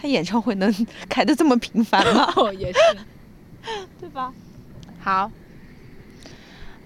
[0.00, 0.72] 他演唱会能
[1.10, 2.32] 开的这么频繁吗？
[2.36, 2.78] 哦，也是。
[4.00, 4.32] 对吧？
[5.00, 5.30] 好，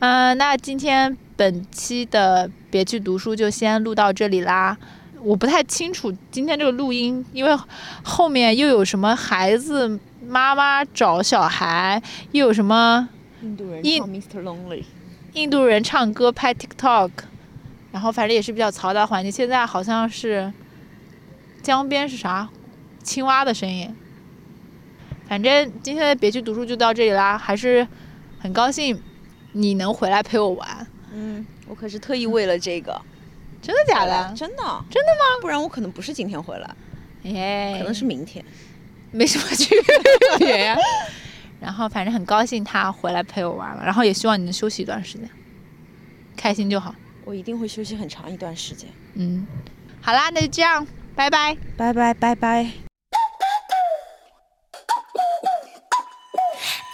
[0.01, 4.77] 嗯、那今天本期的别去读书就先录到这里啦。
[5.21, 7.57] 我不太清楚今天这个录音，因为
[8.03, 12.03] 后面又有什么孩子妈妈找小孩，
[12.33, 13.09] 又有什么
[13.43, 14.43] 印度人印唱 Mr.
[14.43, 14.83] Lonely，
[15.35, 17.11] 印度人唱歌拍 TikTok，
[17.93, 19.31] 然后反正也是比较嘈杂环境。
[19.31, 20.53] 现在好像是
[21.63, 22.49] 江边是啥？
[23.03, 23.95] 青蛙的声音。
[25.29, 27.87] 反正今天的别去读书就到这里啦，还是
[28.39, 29.01] 很高兴
[29.53, 30.87] 你能回来陪我玩。
[31.13, 33.01] 嗯，我可是特意为了这个，
[33.63, 34.35] 真的假的？
[34.37, 35.41] 真的，真的吗？
[35.41, 36.77] 不然我可能不是今天回来，
[37.25, 38.45] 哎，可能是明天。
[39.11, 39.75] 没什么区
[40.39, 40.77] 别呀。
[41.61, 45.31] 然后反正很高兴他回来陪我玩了，然后也希望你能休息一段时间，
[46.37, 46.95] 开心就好。
[47.25, 48.89] 我一定会休息很长一段时间。
[49.15, 49.47] 嗯，
[50.01, 51.57] 好啦，那就这样，拜拜。
[51.77, 52.92] 拜拜拜拜。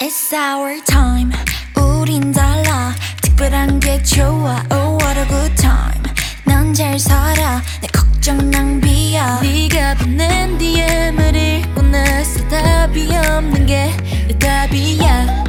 [0.01, 1.33] It's our time
[1.77, 6.03] 우린 달라 특별한 게 좋아 Oh what a good time
[6.45, 13.93] 난잘 살아 내 걱정 낭비야 네가 보낸 DM을 읽고 나서 답이 없는 게
[14.29, 15.45] 내 답이야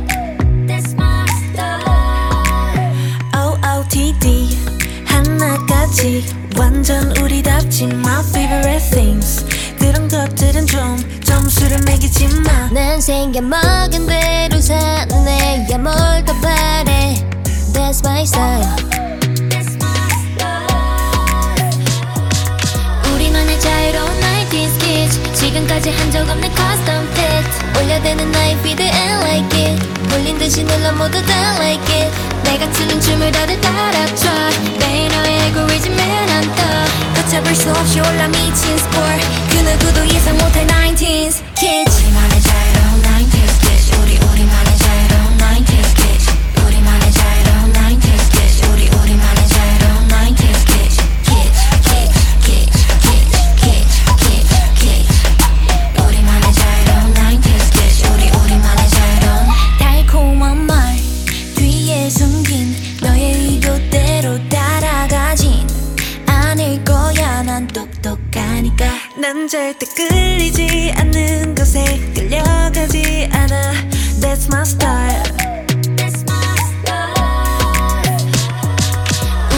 [0.66, 1.94] That's my style
[3.36, 4.58] OOTD
[5.06, 6.26] 하나까지
[6.58, 9.46] 완전 우리답지 My favorite things
[10.10, 17.16] 것들은 좀 점수를 매기지 마 난 생겨먹은 대로 사네야 뭘 더 바래.
[17.74, 18.68] That's my style.
[23.14, 27.80] 우리만의 자유로운 90s kids 지금까지 한 적 없는 custom fit.
[27.80, 32.12] 올려대는 나의 feed and like it 몰린 듯이 눌러 모두 다 like it.
[32.44, 34.30] 내가 트는 춤을 다들 따라춰
[34.80, 36.64] 매일 너의 알고리즘에 난떠
[37.16, 42.04] 걷잡을 수 없이 올라 미친 score 그 누구도 예상 못할 19s kids.
[42.04, 42.59] 우리만의 자
[69.16, 71.84] 난 절대 끌리지 않는 것에
[72.16, 73.74] 끌려가지 않아.
[74.22, 75.24] That's my style.
[75.96, 78.18] That's my style.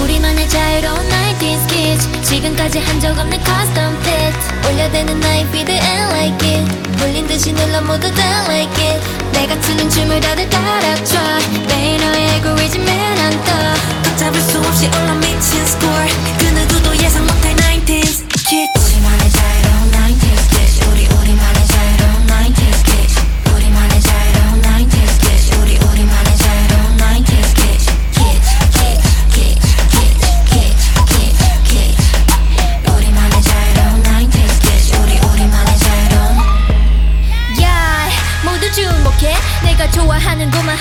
[0.04, 2.22] 우리만의 자유로운 90s kids.
[2.24, 4.38] 지금까지 한 적 없는 custom fit
[4.68, 6.98] 올려대는 나의 feed and like it.
[6.98, 9.00] 몰린 듯이 눌러 모두 다 like it.
[9.34, 11.18] 내가 트는 춤을 다들 따라춰
[11.68, 13.52] 매일 너의 알고리즘에 난떠.
[14.04, 18.31] 걷잡을 수 없이 올라 미친 score 그 누구도 예상 못할 90s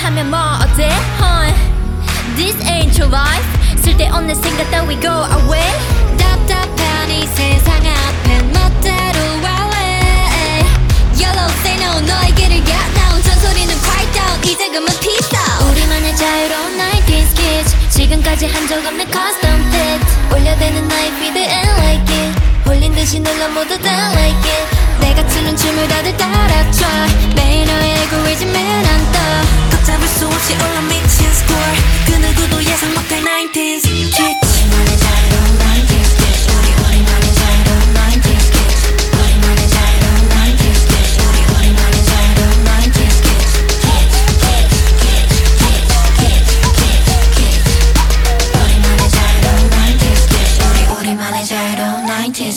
[0.00, 0.88] 하면 뭐 어때
[1.20, 1.52] huh?
[2.36, 3.44] This ain't your life
[3.82, 5.68] 쓸데없는 생각 따위 go away
[6.16, 10.64] 답답한 이 세상 앞엔 멋대로 할래
[11.20, 16.16] Yellow say no 너의 길을 get down 전소리는 quiet down 이제 그만 peace out 우리만의
[16.16, 22.39] 자유로운 90s kids 지금까지 한 적 없는 custom fit 올려대는 나의 feed and like it
[22.39, 22.39] 홀린
[23.01, 26.85] 듯이 눌러 모두 다 like it 내가 추는 춤을 다들 따라춰
[27.35, 29.19] 매일 너의 에고이지만 안떠.
[29.71, 31.57] 걷잡을 수 없이 올라 미친 스코어
[32.05, 34.50] 그 누구도 예상 못할 19s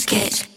[0.05, 0.54] sketch.